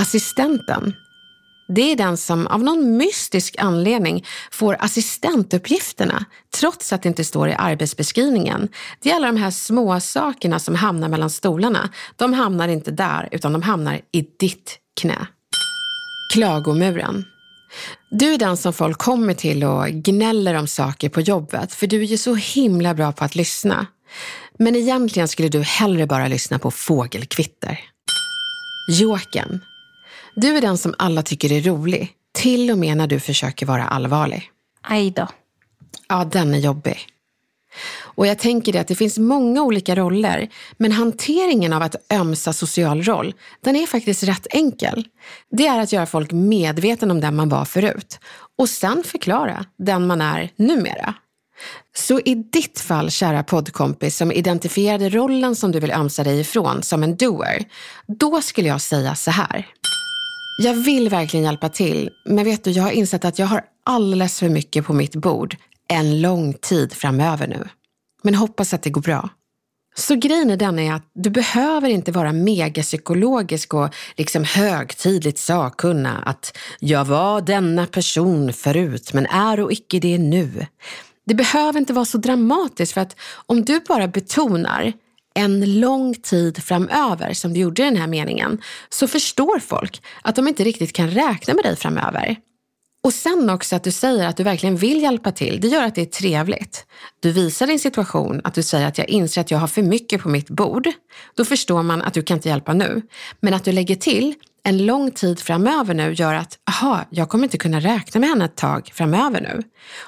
Assistenten 0.00 0.94
det 1.68 1.92
är 1.92 1.96
den 1.96 2.16
som 2.16 2.46
av 2.46 2.62
någon 2.62 2.96
mystisk 2.96 3.56
anledning 3.58 4.24
får 4.50 4.76
assistentuppgifterna 4.80 6.24
trots 6.60 6.92
att 6.92 7.02
det 7.02 7.08
inte 7.08 7.24
står 7.24 7.48
i 7.48 7.54
arbetsbeskrivningen. 7.54 8.68
Det 9.02 9.10
är 9.10 9.14
alla 9.14 9.26
de 9.26 9.36
här 9.36 9.50
små 9.50 10.00
sakerna 10.00 10.58
som 10.58 10.74
hamnar 10.74 11.08
mellan 11.08 11.30
stolarna. 11.30 11.90
De 12.16 12.32
hamnar 12.32 12.68
inte 12.68 12.90
där 12.90 13.28
utan 13.32 13.52
de 13.52 13.62
hamnar 13.62 14.00
i 14.12 14.26
ditt 14.38 14.78
knä. 15.00 15.26
Klagomuren. 16.32 17.24
Du 18.10 18.34
är 18.34 18.38
den 18.38 18.56
som 18.56 18.72
folk 18.72 18.98
kommer 18.98 19.34
till 19.34 19.64
och 19.64 19.86
gnäller 19.88 20.54
om 20.54 20.66
saker 20.66 21.08
på 21.08 21.20
jobbet 21.20 21.72
för 21.72 21.86
du 21.86 22.00
är 22.02 22.06
ju 22.06 22.18
så 22.18 22.34
himla 22.34 22.94
bra 22.94 23.12
på 23.12 23.24
att 23.24 23.34
lyssna. 23.34 23.86
Men 24.58 24.76
egentligen 24.76 25.28
skulle 25.28 25.48
du 25.48 25.62
hellre 25.62 26.06
bara 26.06 26.28
lyssna 26.28 26.58
på 26.58 26.70
fågelkvitter. 26.70 27.80
Jokern. 28.88 29.60
Du 30.36 30.56
är 30.56 30.60
den 30.60 30.78
som 30.78 30.94
alla 30.98 31.22
tycker 31.22 31.52
är 31.52 31.60
rolig, 31.60 32.12
till 32.32 32.70
och 32.70 32.78
med 32.78 32.96
när 32.96 33.06
du 33.06 33.20
försöker 33.20 33.66
vara 33.66 33.84
allvarlig. 33.84 34.50
Aj 34.82 35.10
då. 35.10 35.28
Ja, 36.08 36.24
den 36.24 36.54
är 36.54 36.58
jobbig. 36.58 36.98
Och 37.98 38.26
jag 38.26 38.38
tänker 38.38 38.72
det 38.72 38.78
att 38.78 38.88
det 38.88 38.94
finns 38.94 39.18
många 39.18 39.62
olika 39.62 39.94
roller, 39.94 40.48
men 40.76 40.92
hanteringen 40.92 41.72
av 41.72 41.82
att 41.82 42.12
ömsa 42.12 42.52
social 42.52 43.02
roll, 43.02 43.34
den 43.60 43.76
är 43.76 43.86
faktiskt 43.86 44.22
rätt 44.22 44.46
enkel. 44.50 45.08
Det 45.50 45.66
är 45.66 45.80
att 45.80 45.92
göra 45.92 46.06
folk 46.06 46.32
medvetna 46.32 47.12
om 47.12 47.20
den 47.20 47.36
man 47.36 47.48
var 47.48 47.64
förut 47.64 48.18
och 48.58 48.68
sen 48.68 49.02
förklara 49.04 49.64
den 49.78 50.06
man 50.06 50.20
är 50.20 50.50
numera. 50.56 51.14
Så 51.96 52.20
i 52.20 52.34
ditt 52.34 52.80
fall, 52.80 53.10
kära 53.10 53.42
poddkompis 53.42 54.16
som 54.16 54.32
identifierade 54.32 55.08
rollen 55.08 55.56
som 55.56 55.72
du 55.72 55.80
vill 55.80 55.90
ömsa 55.92 56.24
dig 56.24 56.40
ifrån 56.40 56.82
som 56.82 57.02
en 57.02 57.16
doer, 57.16 57.64
då 58.06 58.42
skulle 58.42 58.68
jag 58.68 58.80
säga 58.80 59.14
så 59.14 59.30
här. 59.30 59.66
Jag 60.58 60.74
vill 60.74 61.08
verkligen 61.08 61.44
hjälpa 61.44 61.68
till, 61.68 62.10
men 62.24 62.44
vet 62.44 62.64
du, 62.64 62.70
jag 62.70 62.82
har 62.82 62.90
insett 62.90 63.24
att 63.24 63.38
jag 63.38 63.46
har 63.46 63.64
alldeles 63.84 64.38
för 64.40 64.48
mycket 64.48 64.84
på 64.86 64.92
mitt 64.92 65.14
bord 65.14 65.56
en 65.88 66.20
lång 66.20 66.52
tid 66.52 66.92
framöver 66.92 67.46
nu. 67.46 67.68
Men 68.22 68.34
hoppas 68.34 68.74
att 68.74 68.82
det 68.82 68.90
går 68.90 69.00
bra. 69.00 69.28
Så 69.96 70.14
grejen 70.14 70.50
är 70.50 70.56
den 70.56 70.78
är 70.78 70.94
att 70.94 71.10
du 71.14 71.30
behöver 71.30 71.88
inte 71.88 72.12
vara 72.12 72.32
megapsykologisk 72.32 73.74
och 73.74 73.94
liksom 74.16 74.44
högtidligt 74.44 75.38
sakkunna 75.38 76.18
att 76.18 76.58
jag 76.80 77.04
var 77.04 77.40
denna 77.40 77.86
person 77.86 78.52
förut 78.52 79.12
men 79.12 79.26
är 79.26 79.60
och 79.60 79.72
icke 79.72 79.98
det 79.98 80.18
nu. 80.18 80.66
Det 81.26 81.34
behöver 81.34 81.78
inte 81.78 81.92
vara 81.92 82.04
så 82.04 82.18
dramatiskt 82.18 82.92
för 82.92 83.00
att 83.00 83.16
om 83.46 83.64
du 83.64 83.80
bara 83.80 84.08
betonar 84.08 84.92
en 85.36 85.80
lång 85.80 86.14
tid 86.14 86.64
framöver, 86.64 87.34
som 87.34 87.52
du 87.52 87.60
gjorde 87.60 87.82
i 87.82 87.84
den 87.84 87.96
här 87.96 88.06
meningen, 88.06 88.60
så 88.88 89.08
förstår 89.08 89.58
folk 89.58 90.02
att 90.22 90.36
de 90.36 90.48
inte 90.48 90.64
riktigt 90.64 90.92
kan 90.92 91.10
räkna 91.10 91.54
med 91.54 91.64
dig 91.64 91.76
framöver. 91.76 92.36
Och 93.04 93.12
sen 93.12 93.50
också 93.50 93.76
att 93.76 93.84
du 93.84 93.92
säger 93.92 94.26
att 94.26 94.36
du 94.36 94.42
verkligen 94.42 94.76
vill 94.76 95.02
hjälpa 95.02 95.32
till, 95.32 95.60
det 95.60 95.68
gör 95.68 95.84
att 95.84 95.94
det 95.94 96.00
är 96.00 96.06
trevligt. 96.06 96.86
Du 97.20 97.32
visar 97.32 97.66
din 97.66 97.78
situation, 97.78 98.40
att 98.44 98.54
du 98.54 98.62
säger 98.62 98.86
att 98.86 98.98
jag 98.98 99.08
inser 99.08 99.40
att 99.40 99.50
jag 99.50 99.58
har 99.58 99.66
för 99.66 99.82
mycket 99.82 100.22
på 100.22 100.28
mitt 100.28 100.50
bord. 100.50 100.88
Då 101.34 101.44
förstår 101.44 101.82
man 101.82 102.02
att 102.02 102.14
du 102.14 102.22
kan 102.22 102.36
inte 102.36 102.48
hjälpa 102.48 102.74
nu. 102.74 103.02
Men 103.40 103.54
att 103.54 103.64
du 103.64 103.72
lägger 103.72 103.96
till 103.96 104.34
en 104.64 104.86
lång 104.86 105.10
tid 105.10 105.40
framöver 105.40 105.94
nu 105.94 106.12
gör 106.12 106.34
att, 106.34 106.58
aha, 106.70 107.04
jag 107.10 107.28
kommer 107.28 107.44
inte 107.44 107.58
kunna 107.58 107.80
räkna 107.80 108.20
med 108.20 108.30
henne 108.30 108.44
ett 108.44 108.56
tag 108.56 108.90
framöver 108.94 109.40
nu. 109.40 109.62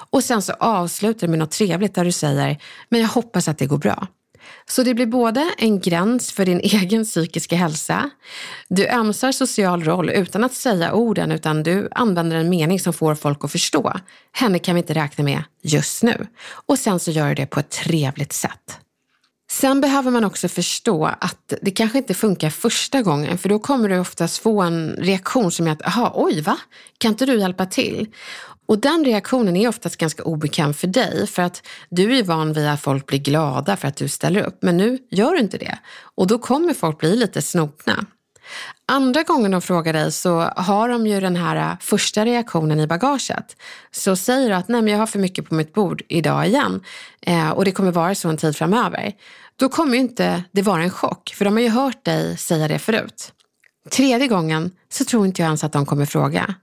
Och 0.09 0.23
sen 0.23 0.41
så 0.41 0.53
avslutar 0.53 1.27
du 1.27 1.31
med 1.31 1.39
något 1.39 1.51
trevligt 1.51 1.95
där 1.95 2.05
du 2.05 2.11
säger, 2.11 2.57
men 2.89 3.01
jag 3.01 3.07
hoppas 3.07 3.47
att 3.47 3.57
det 3.57 3.65
går 3.65 3.77
bra. 3.77 4.07
Så 4.69 4.83
det 4.83 4.93
blir 4.93 5.05
både 5.05 5.53
en 5.57 5.79
gräns 5.79 6.31
för 6.31 6.45
din 6.45 6.59
egen 6.63 7.05
psykiska 7.05 7.55
hälsa, 7.55 8.09
du 8.67 8.87
ömsar 8.87 9.31
social 9.31 9.83
roll 9.83 10.09
utan 10.09 10.43
att 10.43 10.53
säga 10.53 10.93
orden 10.93 11.31
utan 11.31 11.63
du 11.63 11.87
använder 11.91 12.37
en 12.37 12.49
mening 12.49 12.79
som 12.79 12.93
får 12.93 13.15
folk 13.15 13.43
att 13.43 13.51
förstå. 13.51 13.93
Henne 14.31 14.59
kan 14.59 14.75
vi 14.75 14.81
inte 14.81 14.93
räkna 14.93 15.23
med 15.23 15.43
just 15.61 16.03
nu. 16.03 16.27
Och 16.65 16.79
sen 16.79 16.99
så 16.99 17.11
gör 17.11 17.29
du 17.29 17.35
det 17.35 17.45
på 17.45 17.59
ett 17.59 17.69
trevligt 17.69 18.33
sätt. 18.33 18.79
Sen 19.51 19.81
behöver 19.81 20.11
man 20.11 20.23
också 20.23 20.47
förstå 20.47 21.05
att 21.05 21.53
det 21.61 21.71
kanske 21.71 21.97
inte 21.97 22.13
funkar 22.13 22.49
första 22.49 23.01
gången 23.01 23.37
för 23.37 23.49
då 23.49 23.59
kommer 23.59 23.89
du 23.89 23.99
oftast 23.99 24.37
få 24.37 24.61
en 24.61 24.95
reaktion 24.97 25.51
som 25.51 25.67
är 25.67 25.71
att, 25.71 25.81
jaha, 25.83 26.11
oj 26.15 26.41
va? 26.41 26.57
Kan 26.97 27.11
inte 27.11 27.25
du 27.25 27.39
hjälpa 27.39 27.65
till? 27.65 28.07
Och 28.69 28.79
den 28.79 29.05
reaktionen 29.05 29.55
är 29.55 29.67
oftast 29.67 29.97
ganska 29.97 30.23
obekväm 30.23 30.73
för 30.73 30.87
dig 30.87 31.27
för 31.27 31.41
att 31.41 31.67
du 31.89 32.17
är 32.17 32.23
van 32.23 32.53
vid 32.53 32.67
att 32.67 32.81
folk 32.81 33.05
blir 33.05 33.19
glada 33.19 33.77
för 33.77 33.87
att 33.87 33.95
du 33.95 34.07
ställer 34.07 34.43
upp. 34.43 34.57
Men 34.61 34.77
nu 34.77 34.97
gör 35.11 35.31
du 35.31 35.39
inte 35.39 35.57
det 35.57 35.79
och 36.15 36.27
då 36.27 36.39
kommer 36.39 36.73
folk 36.73 36.99
bli 36.99 37.15
lite 37.15 37.41
snopna. 37.41 38.05
Andra 38.85 39.23
gången 39.23 39.51
de 39.51 39.61
frågar 39.61 39.93
dig 39.93 40.11
så 40.11 40.39
har 40.39 40.89
de 40.89 41.07
ju 41.07 41.19
den 41.19 41.35
här 41.35 41.55
äh, 41.55 41.77
första 41.79 42.25
reaktionen 42.25 42.79
i 42.79 42.87
bagaget. 42.87 43.55
Så 43.91 44.15
säger 44.15 44.49
du 44.49 44.55
att 44.55 44.67
nej 44.67 44.81
men 44.81 44.93
jag 44.93 44.99
har 44.99 45.07
för 45.07 45.19
mycket 45.19 45.49
på 45.49 45.55
mitt 45.55 45.73
bord 45.73 46.01
idag 46.07 46.47
igen 46.47 46.83
eh, 47.21 47.49
och 47.49 47.65
det 47.65 47.71
kommer 47.71 47.91
vara 47.91 48.15
så 48.15 48.29
en 48.29 48.37
tid 48.37 48.55
framöver. 48.55 49.11
Då 49.55 49.69
kommer 49.69 49.93
ju 49.93 49.99
inte 49.99 50.43
det 50.51 50.61
vara 50.61 50.83
en 50.83 50.89
chock 50.89 51.33
för 51.37 51.45
de 51.45 51.53
har 51.53 51.61
ju 51.61 51.69
hört 51.69 52.05
dig 52.05 52.37
säga 52.37 52.67
det 52.67 52.79
förut. 52.79 53.33
Tredje 53.91 54.27
gången 54.27 54.71
så 54.89 55.05
tror 55.05 55.25
inte 55.25 55.41
jag 55.41 55.47
ens 55.47 55.63
att 55.63 55.73
de 55.73 55.85
kommer 55.85 56.05
fråga. 56.05 56.55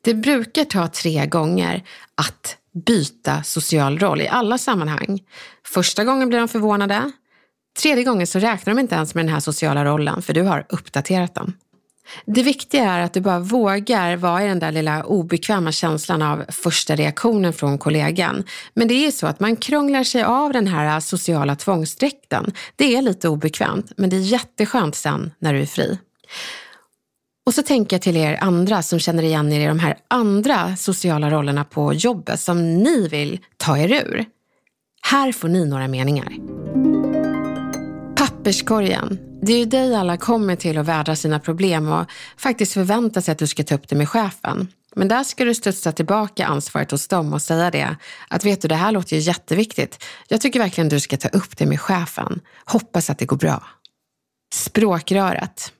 Det 0.00 0.14
brukar 0.14 0.64
ta 0.64 0.88
tre 0.88 1.26
gånger 1.26 1.84
att 2.14 2.56
byta 2.86 3.42
social 3.42 3.98
roll 3.98 4.20
i 4.20 4.28
alla 4.28 4.58
sammanhang. 4.58 5.22
Första 5.66 6.04
gången 6.04 6.28
blir 6.28 6.38
de 6.38 6.48
förvånade. 6.48 7.12
Tredje 7.82 8.04
gången 8.04 8.26
så 8.26 8.38
räknar 8.38 8.74
de 8.74 8.80
inte 8.80 8.94
ens 8.94 9.14
med 9.14 9.24
den 9.24 9.32
här 9.34 9.40
sociala 9.40 9.84
rollen 9.84 10.22
för 10.22 10.32
du 10.32 10.42
har 10.42 10.66
uppdaterat 10.68 11.34
dem. 11.34 11.52
Det 12.26 12.42
viktiga 12.42 12.84
är 12.84 13.00
att 13.00 13.14
du 13.14 13.20
bara 13.20 13.38
vågar 13.38 14.16
vara 14.16 14.44
i 14.44 14.48
den 14.48 14.58
där 14.58 14.72
lilla 14.72 15.04
obekväma 15.04 15.72
känslan 15.72 16.22
av 16.22 16.44
första 16.48 16.96
reaktionen 16.96 17.52
från 17.52 17.78
kollegan. 17.78 18.44
Men 18.74 18.88
det 18.88 19.06
är 19.06 19.10
så 19.10 19.26
att 19.26 19.40
man 19.40 19.56
krånglar 19.56 20.04
sig 20.04 20.22
av 20.22 20.52
den 20.52 20.66
här 20.66 21.00
sociala 21.00 21.56
tvångsdräkten. 21.56 22.52
Det 22.76 22.96
är 22.96 23.02
lite 23.02 23.28
obekvämt, 23.28 23.92
men 23.96 24.10
det 24.10 24.16
är 24.16 24.20
jätteskönt 24.20 24.94
sen 24.94 25.32
när 25.38 25.54
du 25.54 25.60
är 25.60 25.66
fri. 25.66 25.98
Och 27.46 27.54
så 27.54 27.62
tänker 27.62 27.96
jag 27.96 28.02
till 28.02 28.16
er 28.16 28.38
andra 28.40 28.82
som 28.82 28.98
känner 28.98 29.22
igen 29.22 29.52
er 29.52 29.60
i 29.60 29.66
de 29.66 29.78
här 29.78 29.98
andra 30.08 30.76
sociala 30.76 31.30
rollerna 31.30 31.64
på 31.64 31.94
jobbet 31.94 32.40
som 32.40 32.74
ni 32.74 33.08
vill 33.08 33.40
ta 33.56 33.78
er 33.78 33.92
ur. 33.92 34.24
Här 35.02 35.32
får 35.32 35.48
ni 35.48 35.66
några 35.66 35.88
meningar. 35.88 36.36
Papperskorgen. 38.16 39.18
Det 39.42 39.52
är 39.52 39.58
ju 39.58 39.64
dig 39.64 39.94
alla 39.94 40.16
kommer 40.16 40.56
till 40.56 40.78
och 40.78 40.88
vädrar 40.88 41.14
sina 41.14 41.40
problem 41.40 41.88
och 41.88 42.06
faktiskt 42.36 42.72
förväntar 42.72 43.20
sig 43.20 43.32
att 43.32 43.38
du 43.38 43.46
ska 43.46 43.64
ta 43.64 43.74
upp 43.74 43.88
det 43.88 43.96
med 43.96 44.08
chefen. 44.08 44.68
Men 44.96 45.08
där 45.08 45.24
ska 45.24 45.44
du 45.44 45.54
studsa 45.54 45.92
tillbaka 45.92 46.46
ansvaret 46.46 46.90
hos 46.90 47.08
dem 47.08 47.32
och 47.32 47.42
säga 47.42 47.70
det. 47.70 47.96
Att 48.28 48.44
vet 48.44 48.62
du, 48.62 48.68
det 48.68 48.74
här 48.74 48.92
låter 48.92 49.16
ju 49.16 49.22
jätteviktigt. 49.22 50.04
Jag 50.28 50.40
tycker 50.40 50.60
verkligen 50.60 50.88
du 50.88 51.00
ska 51.00 51.16
ta 51.16 51.28
upp 51.28 51.56
det 51.56 51.66
med 51.66 51.80
chefen. 51.80 52.40
Hoppas 52.64 53.10
att 53.10 53.18
det 53.18 53.26
går 53.26 53.36
bra. 53.36 53.62
Språkröret. 54.54 55.72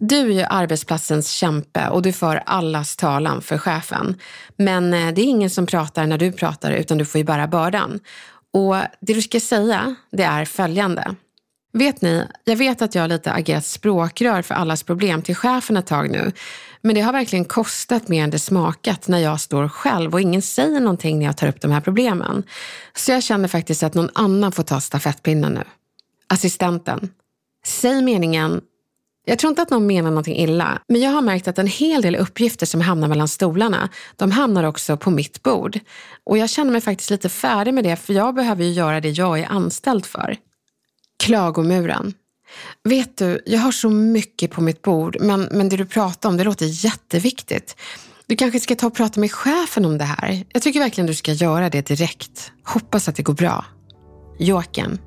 Du 0.00 0.18
är 0.18 0.34
ju 0.34 0.42
arbetsplatsens 0.42 1.30
kämpe 1.30 1.88
och 1.88 2.02
du 2.02 2.12
för 2.12 2.42
allas 2.46 2.96
talan 2.96 3.42
för 3.42 3.58
chefen. 3.58 4.16
Men 4.56 4.94
eh, 4.94 5.14
det 5.14 5.20
är 5.20 5.24
ingen 5.24 5.50
som 5.50 5.66
pratar 5.66 6.06
när 6.06 6.18
du 6.18 6.32
pratar 6.32 6.72
utan 6.72 6.98
du 6.98 7.04
får 7.04 7.18
ju 7.18 7.24
bära 7.24 7.46
bördan. 7.48 8.00
Och 8.52 8.76
det 9.00 9.14
du 9.14 9.22
ska 9.22 9.40
säga, 9.40 9.94
det 10.10 10.22
är 10.22 10.44
följande. 10.44 11.14
Vet 11.72 12.02
ni, 12.02 12.24
jag 12.44 12.56
vet 12.56 12.82
att 12.82 12.94
jag 12.94 13.08
lite 13.08 13.32
agerat 13.32 13.64
språkrör 13.64 14.42
för 14.42 14.54
allas 14.54 14.82
problem 14.82 15.22
till 15.22 15.36
chefen 15.36 15.76
ett 15.76 15.86
tag 15.86 16.10
nu. 16.10 16.32
Men 16.80 16.94
det 16.94 17.00
har 17.00 17.12
verkligen 17.12 17.44
kostat 17.44 18.08
mer 18.08 18.24
än 18.24 18.30
det 18.30 18.38
smakat 18.38 19.08
när 19.08 19.18
jag 19.18 19.40
står 19.40 19.68
själv 19.68 20.14
och 20.14 20.20
ingen 20.20 20.42
säger 20.42 20.80
någonting 20.80 21.18
när 21.18 21.26
jag 21.26 21.36
tar 21.36 21.48
upp 21.48 21.60
de 21.60 21.70
här 21.70 21.80
problemen. 21.80 22.42
Så 22.96 23.12
jag 23.12 23.22
känner 23.22 23.48
faktiskt 23.48 23.82
att 23.82 23.94
någon 23.94 24.10
annan 24.14 24.52
får 24.52 24.62
ta 24.62 24.80
stafettpinnen 24.80 25.52
nu. 25.52 25.64
Assistenten. 26.28 27.10
Säg 27.66 28.02
meningen 28.02 28.60
jag 29.28 29.38
tror 29.38 29.50
inte 29.50 29.62
att 29.62 29.70
någon 29.70 29.86
menar 29.86 30.10
någonting 30.10 30.36
illa, 30.36 30.82
men 30.88 31.00
jag 31.00 31.10
har 31.10 31.22
märkt 31.22 31.48
att 31.48 31.58
en 31.58 31.66
hel 31.66 32.02
del 32.02 32.16
uppgifter 32.16 32.66
som 32.66 32.80
hamnar 32.80 33.08
mellan 33.08 33.28
stolarna, 33.28 33.88
de 34.16 34.30
hamnar 34.30 34.64
också 34.64 34.96
på 34.96 35.10
mitt 35.10 35.42
bord. 35.42 35.78
Och 36.24 36.38
jag 36.38 36.50
känner 36.50 36.72
mig 36.72 36.80
faktiskt 36.80 37.10
lite 37.10 37.28
färdig 37.28 37.74
med 37.74 37.84
det, 37.84 37.96
för 37.96 38.14
jag 38.14 38.34
behöver 38.34 38.64
ju 38.64 38.70
göra 38.70 39.00
det 39.00 39.10
jag 39.10 39.40
är 39.40 39.46
anställd 39.46 40.06
för. 40.06 40.36
Klagomuren. 41.24 42.14
Vet 42.84 43.16
du, 43.16 43.42
jag 43.46 43.58
har 43.58 43.72
så 43.72 43.90
mycket 43.90 44.50
på 44.50 44.60
mitt 44.60 44.82
bord, 44.82 45.16
men, 45.20 45.48
men 45.50 45.68
det 45.68 45.76
du 45.76 45.86
pratar 45.86 46.28
om, 46.28 46.36
det 46.36 46.44
låter 46.44 46.84
jätteviktigt. 46.84 47.76
Du 48.26 48.36
kanske 48.36 48.60
ska 48.60 48.74
ta 48.74 48.86
och 48.86 48.94
prata 48.94 49.20
med 49.20 49.32
chefen 49.32 49.84
om 49.84 49.98
det 49.98 50.04
här. 50.04 50.44
Jag 50.52 50.62
tycker 50.62 50.80
verkligen 50.80 51.06
du 51.06 51.14
ska 51.14 51.32
göra 51.32 51.70
det 51.70 51.86
direkt. 51.86 52.52
Hoppas 52.64 53.08
att 53.08 53.16
det 53.16 53.22
går 53.22 53.34
bra. 53.34 53.64
Jokern. 54.38 54.98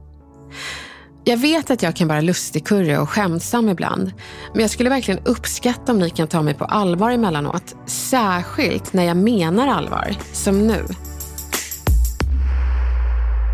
Jag 1.24 1.38
vet 1.38 1.72
att 1.72 1.84
jag 1.84 1.96
kan 1.96 2.08
vara 2.08 2.22
lustigkurre 2.22 3.00
och 3.00 3.10
skämtsam 3.10 3.70
ibland, 3.70 4.12
men 4.54 4.62
jag 4.62 4.70
skulle 4.70 4.90
verkligen 4.90 5.26
uppskatta 5.26 5.92
om 5.92 6.00
ni 6.00 6.10
kan 6.10 6.28
ta 6.28 6.42
mig 6.42 6.54
på 6.54 6.66
allvar 6.66 7.12
emellanåt. 7.12 7.76
Särskilt 7.86 8.94
när 8.94 9.04
jag 9.04 9.18
menar 9.18 9.68
allvar, 9.68 10.16
som 10.34 10.68
nu. 10.68 10.86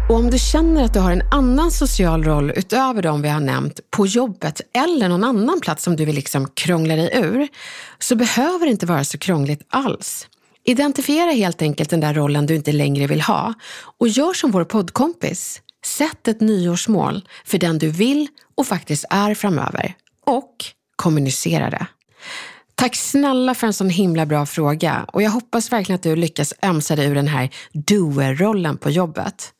Och 0.09 0.15
om 0.15 0.29
du 0.29 0.39
känner 0.39 0.83
att 0.83 0.93
du 0.93 0.99
har 0.99 1.11
en 1.11 1.21
annan 1.31 1.71
social 1.71 2.23
roll 2.23 2.51
utöver 2.55 3.01
de 3.01 3.21
vi 3.21 3.29
har 3.29 3.39
nämnt 3.39 3.79
på 3.91 4.05
jobbet 4.05 4.61
eller 4.73 5.09
någon 5.09 5.23
annan 5.23 5.59
plats 5.59 5.83
som 5.83 5.95
du 5.95 6.05
vill 6.05 6.15
liksom 6.15 6.47
krångla 6.47 6.95
dig 6.95 7.11
ur, 7.13 7.47
så 7.99 8.15
behöver 8.15 8.65
det 8.65 8.71
inte 8.71 8.85
vara 8.85 9.03
så 9.03 9.17
krångligt 9.17 9.61
alls. 9.69 10.27
Identifiera 10.63 11.31
helt 11.31 11.61
enkelt 11.61 11.89
den 11.89 11.99
där 11.99 12.13
rollen 12.13 12.45
du 12.45 12.55
inte 12.55 12.71
längre 12.71 13.07
vill 13.07 13.21
ha 13.21 13.53
och 13.99 14.07
gör 14.07 14.33
som 14.33 14.51
vår 14.51 14.63
poddkompis. 14.63 15.61
Sätt 15.87 16.27
ett 16.27 16.41
nyårsmål 16.41 17.27
för 17.45 17.57
den 17.57 17.77
du 17.77 17.89
vill 17.89 18.27
och 18.55 18.67
faktiskt 18.67 19.05
är 19.09 19.33
framöver 19.33 19.95
och 20.25 20.55
kommunicera 20.95 21.69
det. 21.69 21.87
Tack 22.75 22.95
snälla 22.95 23.55
för 23.55 23.67
en 23.67 23.73
sån 23.73 23.89
himla 23.89 24.25
bra 24.25 24.45
fråga 24.45 25.05
och 25.13 25.21
jag 25.21 25.31
hoppas 25.31 25.71
verkligen 25.71 25.95
att 25.95 26.03
du 26.03 26.15
lyckas 26.15 26.53
ömsa 26.63 26.95
dig 26.95 27.07
ur 27.07 27.15
den 27.15 27.27
här 27.27 27.49
doer-rollen 27.73 28.77
på 28.77 28.89
jobbet. 28.89 29.53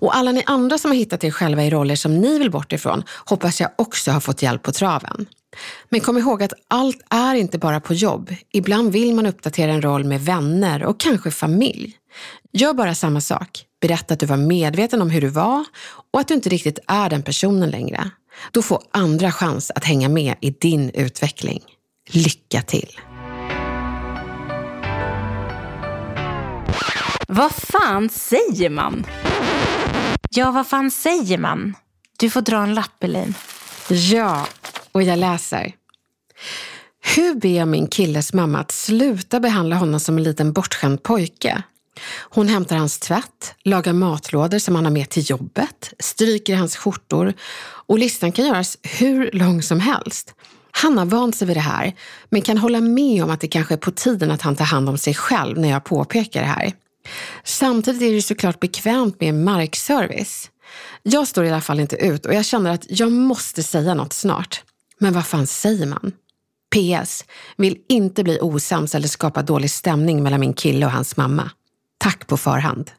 Och 0.00 0.16
alla 0.16 0.32
ni 0.32 0.42
andra 0.46 0.78
som 0.78 0.90
har 0.90 0.96
hittat 0.98 1.24
er 1.24 1.30
själva 1.30 1.64
i 1.64 1.70
roller 1.70 1.96
som 1.96 2.20
ni 2.20 2.38
vill 2.38 2.50
bort 2.50 2.72
ifrån 2.72 3.02
hoppas 3.24 3.60
jag 3.60 3.70
också 3.78 4.10
har 4.10 4.20
fått 4.20 4.42
hjälp 4.42 4.62
på 4.62 4.72
traven. 4.72 5.26
Men 5.88 6.00
kom 6.00 6.18
ihåg 6.18 6.42
att 6.42 6.52
allt 6.68 7.00
är 7.10 7.34
inte 7.34 7.58
bara 7.58 7.80
på 7.80 7.94
jobb. 7.94 8.34
Ibland 8.52 8.92
vill 8.92 9.14
man 9.14 9.26
uppdatera 9.26 9.72
en 9.72 9.82
roll 9.82 10.04
med 10.04 10.20
vänner 10.20 10.84
och 10.84 11.00
kanske 11.00 11.30
familj. 11.30 11.96
Gör 12.52 12.74
bara 12.74 12.94
samma 12.94 13.20
sak. 13.20 13.66
Berätta 13.80 14.14
att 14.14 14.20
du 14.20 14.26
var 14.26 14.36
medveten 14.36 15.02
om 15.02 15.10
hur 15.10 15.20
du 15.20 15.28
var 15.28 15.64
och 16.12 16.20
att 16.20 16.28
du 16.28 16.34
inte 16.34 16.48
riktigt 16.48 16.78
är 16.86 17.10
den 17.10 17.22
personen 17.22 17.70
längre. 17.70 18.10
Då 18.52 18.62
får 18.62 18.82
andra 18.90 19.32
chans 19.32 19.70
att 19.74 19.84
hänga 19.84 20.08
med 20.08 20.34
i 20.40 20.50
din 20.50 20.90
utveckling. 20.90 21.62
Lycka 22.10 22.62
till! 22.62 23.00
Vad 27.28 27.52
fan 27.52 28.08
säger 28.08 28.70
man? 28.70 29.06
Ja, 30.30 30.50
vad 30.50 30.66
fan 30.66 30.90
säger 30.90 31.38
man? 31.38 31.74
Du 32.18 32.30
får 32.30 32.40
dra 32.40 32.62
en 32.62 32.74
lapp, 32.74 33.04
Elaine. 33.04 33.34
Ja, 33.88 34.46
och 34.92 35.02
jag 35.02 35.18
läser. 35.18 35.72
Hur 37.16 37.34
ber 37.34 37.48
jag 37.48 37.68
min 37.68 37.86
killes 37.86 38.32
mamma 38.32 38.58
att 38.58 38.72
sluta 38.72 39.40
behandla 39.40 39.76
honom 39.76 40.00
som 40.00 40.16
en 40.16 40.22
liten 40.22 40.52
bortskämd 40.52 41.02
pojke? 41.02 41.62
Hon 42.20 42.48
hämtar 42.48 42.76
hans 42.76 42.98
tvätt, 42.98 43.54
lagar 43.64 43.92
matlådor 43.92 44.58
som 44.58 44.74
han 44.74 44.84
har 44.84 44.92
med 44.92 45.08
till 45.08 45.30
jobbet, 45.30 45.92
stryker 45.98 46.56
hans 46.56 46.76
skjortor 46.76 47.34
och 47.62 47.98
listan 47.98 48.32
kan 48.32 48.46
göras 48.46 48.78
hur 48.82 49.30
lång 49.32 49.62
som 49.62 49.80
helst. 49.80 50.34
Han 50.72 50.98
har 50.98 51.06
vant 51.06 51.36
sig 51.36 51.46
vid 51.46 51.56
det 51.56 51.60
här, 51.60 51.94
men 52.28 52.42
kan 52.42 52.58
hålla 52.58 52.80
med 52.80 53.24
om 53.24 53.30
att 53.30 53.40
det 53.40 53.48
kanske 53.48 53.74
är 53.74 53.78
på 53.78 53.90
tiden 53.90 54.30
att 54.30 54.42
han 54.42 54.56
tar 54.56 54.64
hand 54.64 54.88
om 54.88 54.98
sig 54.98 55.14
själv 55.14 55.58
när 55.58 55.68
jag 55.68 55.84
påpekar 55.84 56.40
det 56.40 56.46
här. 56.46 56.72
Samtidigt 57.44 58.02
är 58.02 58.12
det 58.12 58.22
såklart 58.22 58.60
bekvämt 58.60 59.20
med 59.20 59.34
markservice. 59.34 60.50
Jag 61.02 61.28
står 61.28 61.44
i 61.44 61.50
alla 61.50 61.60
fall 61.60 61.80
inte 61.80 61.96
ut 61.96 62.26
och 62.26 62.34
jag 62.34 62.44
känner 62.44 62.70
att 62.70 62.86
jag 62.88 63.12
måste 63.12 63.62
säga 63.62 63.94
något 63.94 64.12
snart. 64.12 64.62
Men 64.98 65.12
vad 65.12 65.26
fan 65.26 65.46
säger 65.46 65.86
man? 65.86 66.12
PS. 66.74 67.24
Vill 67.56 67.78
inte 67.88 68.24
bli 68.24 68.38
osams 68.40 68.94
eller 68.94 69.08
skapa 69.08 69.42
dålig 69.42 69.70
stämning 69.70 70.22
mellan 70.22 70.40
min 70.40 70.52
kille 70.52 70.86
och 70.86 70.92
hans 70.92 71.16
mamma. 71.16 71.50
Tack 72.00 72.26
på 72.26 72.36
förhand. 72.36 72.90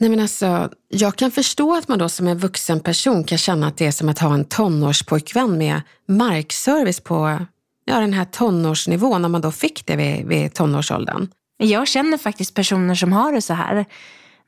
Nej 0.00 0.10
men 0.10 0.20
alltså, 0.20 0.70
jag 0.88 1.16
kan 1.16 1.30
förstå 1.30 1.76
att 1.76 1.88
man 1.88 1.98
då 1.98 2.08
som 2.08 2.28
en 2.28 2.38
vuxen 2.38 2.80
person 2.80 3.24
kan 3.24 3.38
känna 3.38 3.66
att 3.66 3.76
det 3.76 3.86
är 3.86 3.92
som 3.92 4.08
att 4.08 4.18
ha 4.18 4.34
en 4.34 4.44
tonårspojkvän 4.44 5.58
med 5.58 5.82
markservice 6.08 7.00
på 7.00 7.46
ja, 7.84 8.00
den 8.00 8.12
här 8.12 8.24
tonårsnivån 8.24 9.22
när 9.22 9.28
man 9.28 9.40
då 9.40 9.52
fick 9.52 9.86
det 9.86 9.96
vid, 9.96 10.26
vid 10.26 10.54
tonårsåldern. 10.54 11.28
Jag 11.56 11.88
känner 11.88 12.18
faktiskt 12.18 12.54
personer 12.54 12.94
som 12.94 13.12
har 13.12 13.32
det 13.32 13.42
så 13.42 13.54
här. 13.54 13.84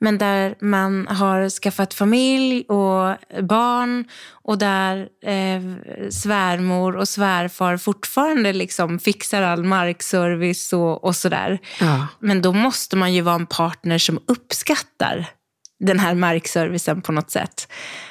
Men 0.01 0.19
där 0.19 0.55
man 0.61 1.07
har 1.07 1.51
skaffat 1.51 1.95
familj 1.95 2.65
och 2.69 3.17
barn 3.43 4.05
och 4.31 4.59
där 4.59 5.09
eh, 5.23 5.63
svärmor 6.11 6.97
och 6.97 7.09
svärfar 7.09 7.77
fortfarande 7.77 8.53
liksom 8.53 8.99
fixar 8.99 9.43
all 9.43 9.65
markservice 9.65 10.73
och, 10.73 11.05
och 11.05 11.17
sådär. 11.17 11.59
Ja. 11.81 12.07
Men 12.19 12.43
då 12.43 12.53
måste 12.53 12.97
man 12.97 13.15
ju 13.15 13.21
vara 13.21 13.35
en 13.35 13.47
partner 13.47 13.99
som 13.99 14.19
uppskattar 14.27 15.27
den 15.81 15.99
här 15.99 16.15
markservicen 16.15 17.03
på 17.03 17.13
något 17.13 17.31
sätt. 17.31 17.69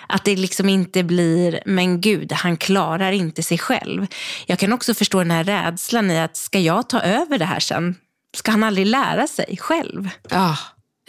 Att 0.07 0.25
det 0.25 0.35
liksom 0.35 0.69
inte 0.69 1.03
blir, 1.03 1.59
men 1.65 2.01
gud, 2.01 2.31
han 2.31 2.57
klarar 2.57 3.11
inte 3.11 3.43
sig 3.43 3.57
själv. 3.57 4.07
Jag 4.45 4.59
kan 4.59 4.73
också 4.73 4.93
förstå 4.93 5.19
den 5.19 5.31
här 5.31 5.43
rädslan 5.43 6.11
i 6.11 6.19
att, 6.19 6.37
ska 6.37 6.59
jag 6.59 6.89
ta 6.89 6.99
över 6.99 7.37
det 7.37 7.45
här 7.45 7.59
sen? 7.59 7.95
Ska 8.37 8.51
han 8.51 8.63
aldrig 8.63 8.85
lära 8.85 9.27
sig 9.27 9.57
själv? 9.57 10.09
Ja, 10.29 10.57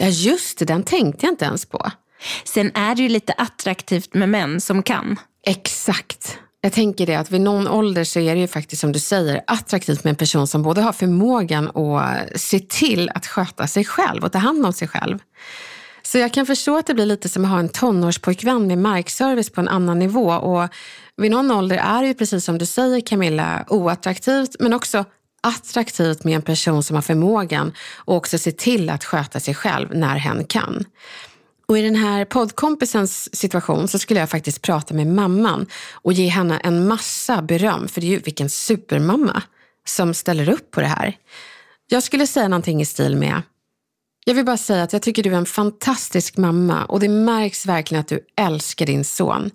ja 0.01 0.07
just 0.07 0.59
det, 0.59 0.65
den 0.65 0.83
tänkte 0.83 1.25
jag 1.25 1.33
inte 1.33 1.45
ens 1.45 1.65
på. 1.65 1.91
Sen 2.43 2.71
är 2.75 2.95
det 2.95 3.01
ju 3.01 3.09
lite 3.09 3.33
attraktivt 3.33 4.13
med 4.13 4.29
män 4.29 4.61
som 4.61 4.83
kan. 4.83 5.19
Exakt. 5.47 6.37
Jag 6.61 6.73
tänker 6.73 7.05
det 7.05 7.15
att 7.15 7.31
vid 7.31 7.41
någon 7.41 7.67
ålder 7.67 8.03
så 8.03 8.19
är 8.19 8.35
det 8.35 8.41
ju 8.41 8.47
faktiskt 8.47 8.81
som 8.81 8.91
du 8.91 8.99
säger 8.99 9.41
attraktivt 9.47 10.03
med 10.03 10.11
en 10.11 10.15
person 10.15 10.47
som 10.47 10.63
både 10.63 10.81
har 10.81 10.93
förmågan 10.93 11.71
att 11.77 12.41
se 12.41 12.59
till 12.59 13.09
att 13.15 13.27
sköta 13.27 13.67
sig 13.67 13.85
själv 13.85 14.23
och 14.23 14.31
ta 14.31 14.37
hand 14.37 14.65
om 14.65 14.73
sig 14.73 14.87
själv. 14.87 15.19
Så 16.03 16.17
jag 16.17 16.33
kan 16.33 16.45
förstå 16.45 16.77
att 16.77 16.87
det 16.87 16.93
blir 16.93 17.05
lite 17.05 17.29
som 17.29 17.45
att 17.45 17.51
ha 17.51 17.59
en 17.59 17.69
tonårspojkvän 17.69 18.67
med 18.67 18.77
markservice 18.77 19.49
på 19.49 19.61
en 19.61 19.67
annan 19.67 19.99
nivå. 19.99 20.31
Och 20.31 20.69
vid 21.17 21.31
någon 21.31 21.51
ålder 21.51 21.77
är 21.77 22.01
det 22.01 22.07
ju 22.07 22.13
precis 22.13 22.45
som 22.45 22.57
du 22.57 22.65
säger 22.65 23.01
Camilla, 23.01 23.65
oattraktivt 23.67 24.55
men 24.59 24.73
också 24.73 25.05
attraktivt 25.41 26.23
med 26.23 26.35
en 26.35 26.41
person 26.41 26.83
som 26.83 26.95
har 26.95 27.01
förmågan 27.01 27.73
och 27.95 28.15
också 28.15 28.37
se 28.37 28.51
till 28.51 28.89
att 28.89 29.03
sköta 29.03 29.39
sig 29.39 29.53
själv 29.53 29.95
när 29.95 30.15
hen 30.15 30.43
kan. 30.43 30.85
Och 31.65 31.77
i 31.77 31.81
den 31.81 31.95
här 31.95 32.25
poddkompisens 32.25 33.35
situation 33.35 33.87
så 33.87 33.99
skulle 33.99 34.19
jag 34.19 34.29
faktiskt 34.29 34.61
prata 34.61 34.93
med 34.93 35.07
mamman 35.07 35.65
och 35.91 36.13
ge 36.13 36.27
henne 36.27 36.57
en 36.57 36.87
massa 36.87 37.41
beröm, 37.41 37.87
för 37.87 38.01
det 38.01 38.07
är 38.07 38.11
ju 38.11 38.19
vilken 38.19 38.49
supermamma 38.49 39.43
som 39.87 40.13
ställer 40.13 40.49
upp 40.49 40.71
på 40.71 40.81
det 40.81 40.87
här. 40.87 41.17
Jag 41.87 42.03
skulle 42.03 42.27
säga 42.27 42.47
någonting 42.47 42.81
i 42.81 42.85
stil 42.85 43.15
med 43.15 43.41
jag 44.25 44.33
vill 44.33 44.45
bara 44.45 44.57
säga 44.57 44.83
att 44.83 44.93
jag 44.93 45.01
tycker 45.01 45.23
du 45.23 45.33
är 45.33 45.37
en 45.37 45.45
fantastisk 45.45 46.37
mamma 46.37 46.85
och 46.85 46.99
det 46.99 47.09
märks 47.09 47.65
verkligen 47.65 48.01
att 48.01 48.07
du 48.07 48.19
älskar 48.37 48.85
din 48.85 49.03
son. 49.03 49.51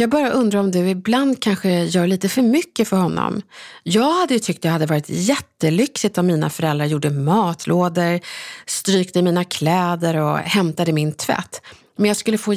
Jag 0.00 0.10
bara 0.10 0.30
undrar 0.30 0.60
om 0.60 0.70
du 0.70 0.88
ibland 0.88 1.42
kanske 1.42 1.84
gör 1.84 2.06
lite 2.06 2.28
för 2.28 2.42
mycket 2.42 2.88
för 2.88 2.96
honom. 2.96 3.42
Jag 3.82 4.12
hade 4.12 4.34
ju 4.34 4.40
tyckt 4.40 4.62
det 4.62 4.68
hade 4.68 4.86
varit 4.86 5.08
jättelyxigt 5.08 6.18
om 6.18 6.26
mina 6.26 6.50
föräldrar 6.50 6.86
gjorde 6.86 7.10
matlådor, 7.10 8.20
strykte 8.66 9.22
mina 9.22 9.44
kläder 9.44 10.16
och 10.16 10.38
hämtade 10.38 10.92
min 10.92 11.12
tvätt. 11.12 11.62
Men 11.96 12.08
jag 12.08 12.16
skulle 12.16 12.38
få 12.38 12.52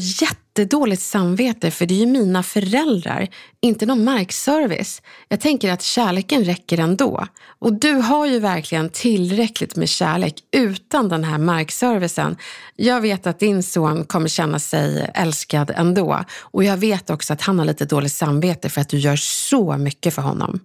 jättedåligt 0.58 1.02
samvete 1.02 1.72
för 1.72 1.86
det 1.86 1.94
är 1.94 2.00
ju 2.00 2.06
mina 2.06 2.44
föräldrar, 2.44 3.28
inte 3.62 3.86
någon 3.86 4.04
markservice. 4.04 5.02
Jag 5.30 5.39
tänker 5.39 5.72
att 5.72 5.82
kärleken 5.82 6.44
räcker 6.44 6.80
ändå. 6.80 7.28
Och 7.60 7.74
du 7.74 7.94
har 7.94 8.26
ju 8.26 8.39
verkligen 8.39 8.89
tillräckligt 8.89 9.76
med 9.76 9.89
kärlek 9.89 10.34
utan 10.52 11.10
den 11.10 11.24
här 11.24 11.38
markservicen. 11.38 12.38
Jag 12.76 13.02
vet 13.02 13.28
att 13.28 13.39
din 13.39 13.63
son 13.63 14.06
kommer 14.06 14.28
känna 14.28 14.60
sig 14.60 15.12
älskad 15.13 15.72
ändå. 15.76 16.24
Och 16.39 16.63
jag 16.63 16.78
vet 16.78 17.10
också 17.10 17.34
att 17.34 17.42
han 17.42 17.60
har 17.60 17.66
lite 17.66 17.86
dåligt 17.86 18.13
samvete 18.13 18.70
för 18.70 18.82
att 18.82 18.89
du 18.89 18.98
gör 18.98 19.16
så 19.16 19.78
mycket 19.78 20.13
för 20.13 20.22
honom. 20.22 20.60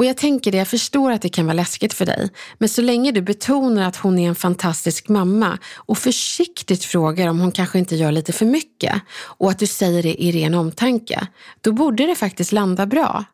Och 0.00 0.06
jag 0.06 0.16
tänker 0.16 0.52
det, 0.52 0.58
jag 0.58 0.68
förstår 0.68 1.12
att 1.12 1.22
det 1.22 1.28
kan 1.28 1.46
vara 1.46 1.54
läskigt 1.54 1.92
för 1.92 2.06
dig. 2.06 2.30
Men 2.58 2.68
så 2.68 2.82
länge 2.82 3.12
du 3.12 3.22
betonar 3.22 3.88
att 3.88 3.96
hon 3.96 4.18
är 4.18 4.28
en 4.28 4.34
fantastisk 4.34 5.08
mamma 5.08 5.58
och 5.76 5.98
försiktigt 5.98 6.84
frågar 6.84 7.28
om 7.28 7.40
hon 7.40 7.52
kanske 7.52 7.78
inte 7.78 7.96
gör 7.96 8.12
lite 8.12 8.32
för 8.32 8.46
mycket 8.46 8.94
och 9.22 9.50
att 9.50 9.58
du 9.58 9.66
säger 9.66 10.02
det 10.02 10.22
i 10.22 10.32
ren 10.32 10.54
omtanke, 10.54 11.26
då 11.60 11.72
borde 11.72 12.06
det 12.06 12.14
faktiskt 12.14 12.52
landa 12.52 12.86
bra. 12.86 13.24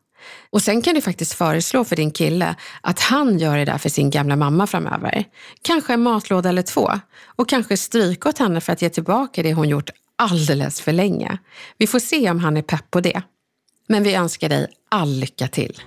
Och 0.49 0.61
sen 0.61 0.81
kan 0.81 0.95
du 0.95 1.01
faktiskt 1.01 1.33
föreslå 1.33 1.83
för 1.83 1.95
din 1.95 2.11
kille 2.11 2.55
att 2.81 2.99
han 2.99 3.39
gör 3.39 3.57
det 3.57 3.65
där 3.65 3.77
för 3.77 3.89
sin 3.89 4.09
gamla 4.09 4.35
mamma 4.35 4.67
framöver. 4.67 5.25
Kanske 5.61 5.93
en 5.93 6.03
matlåda 6.03 6.49
eller 6.49 6.61
två. 6.61 6.91
Och 7.25 7.49
kanske 7.49 7.77
stryka 7.77 8.29
åt 8.29 8.37
henne 8.37 8.61
för 8.61 8.73
att 8.73 8.81
ge 8.81 8.89
tillbaka 8.89 9.43
det 9.43 9.53
hon 9.53 9.69
gjort 9.69 9.89
alldeles 10.15 10.81
för 10.81 10.91
länge. 10.91 11.37
Vi 11.77 11.87
får 11.87 11.99
se 11.99 12.31
om 12.31 12.39
han 12.39 12.57
är 12.57 12.61
pepp 12.61 12.91
på 12.91 13.01
det. 13.01 13.21
Men 13.87 14.03
vi 14.03 14.15
önskar 14.15 14.49
dig 14.49 14.67
all 14.89 15.09
lycka 15.09 15.47
till. 15.47 15.81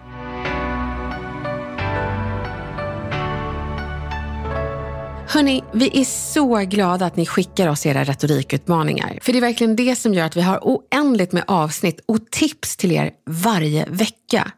Hörni, 5.32 5.64
vi 5.72 6.00
är 6.00 6.04
så 6.04 6.56
glada 6.56 7.06
att 7.06 7.16
ni 7.16 7.26
skickar 7.26 7.68
oss 7.68 7.86
era 7.86 8.04
retorikutmaningar. 8.04 9.18
För 9.22 9.32
det 9.32 9.38
är 9.38 9.40
verkligen 9.40 9.76
det 9.76 9.96
som 9.96 10.14
gör 10.14 10.24
att 10.24 10.36
vi 10.36 10.40
har 10.40 10.58
oändligt 10.62 11.32
med 11.32 11.44
avsnitt 11.46 12.00
och 12.06 12.30
tips 12.30 12.76
till 12.76 12.92
er 12.92 13.10
varje 13.26 13.86
vecka. 13.90 14.52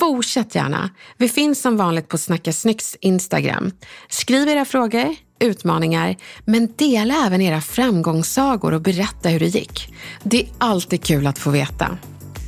Fortsätt 0.00 0.54
gärna. 0.54 0.90
Vi 1.16 1.28
finns 1.28 1.60
som 1.60 1.76
vanligt 1.76 2.08
på 2.08 2.18
Snacka 2.18 2.52
Snyggs 2.52 2.96
Instagram. 3.00 3.72
Skriv 4.08 4.48
era 4.48 4.64
frågor, 4.64 5.16
utmaningar, 5.40 6.16
men 6.44 6.72
dela 6.76 7.26
även 7.26 7.40
era 7.40 7.60
framgångssagor 7.60 8.74
och 8.74 8.82
berätta 8.82 9.28
hur 9.28 9.40
det 9.40 9.46
gick. 9.46 9.94
Det 10.22 10.40
är 10.40 10.48
alltid 10.58 11.04
kul 11.04 11.26
att 11.26 11.38
få 11.38 11.50
veta. 11.50 11.98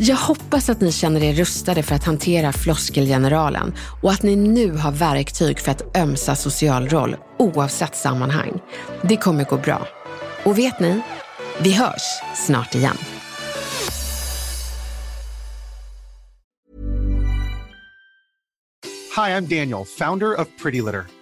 Jag 0.05 0.17
hoppas 0.17 0.71
att 0.71 0.81
ni 0.81 0.93
känner 0.93 1.23
er 1.23 1.33
rustade 1.33 1.83
för 1.83 1.95
att 1.95 2.05
hantera 2.05 2.53
floskelgeneralen 2.53 3.75
och 4.03 4.11
att 4.11 4.23
ni 4.23 4.37
nu 4.37 4.73
har 4.73 4.93
verktyg 4.93 5.61
för 5.61 5.71
att 5.71 5.97
ömsa 5.97 6.37
social 6.37 6.89
roll 6.89 7.17
oavsett 7.39 7.97
sammanhang. 7.97 8.61
Det 9.03 9.17
kommer 9.17 9.45
gå 9.45 9.57
bra. 9.57 9.87
Och 10.45 10.59
vet 10.59 10.81
ni? 10.81 11.01
Vi 11.61 11.73
hörs 11.73 12.03
snart 12.35 12.75
igen. 12.75 12.97
Hi, 19.17 19.31
I'm 19.31 19.47
Daniel, 19.47 19.85
founder 19.99 20.41
of 20.41 20.49
Pretty 20.63 20.83
Litter. 20.83 21.22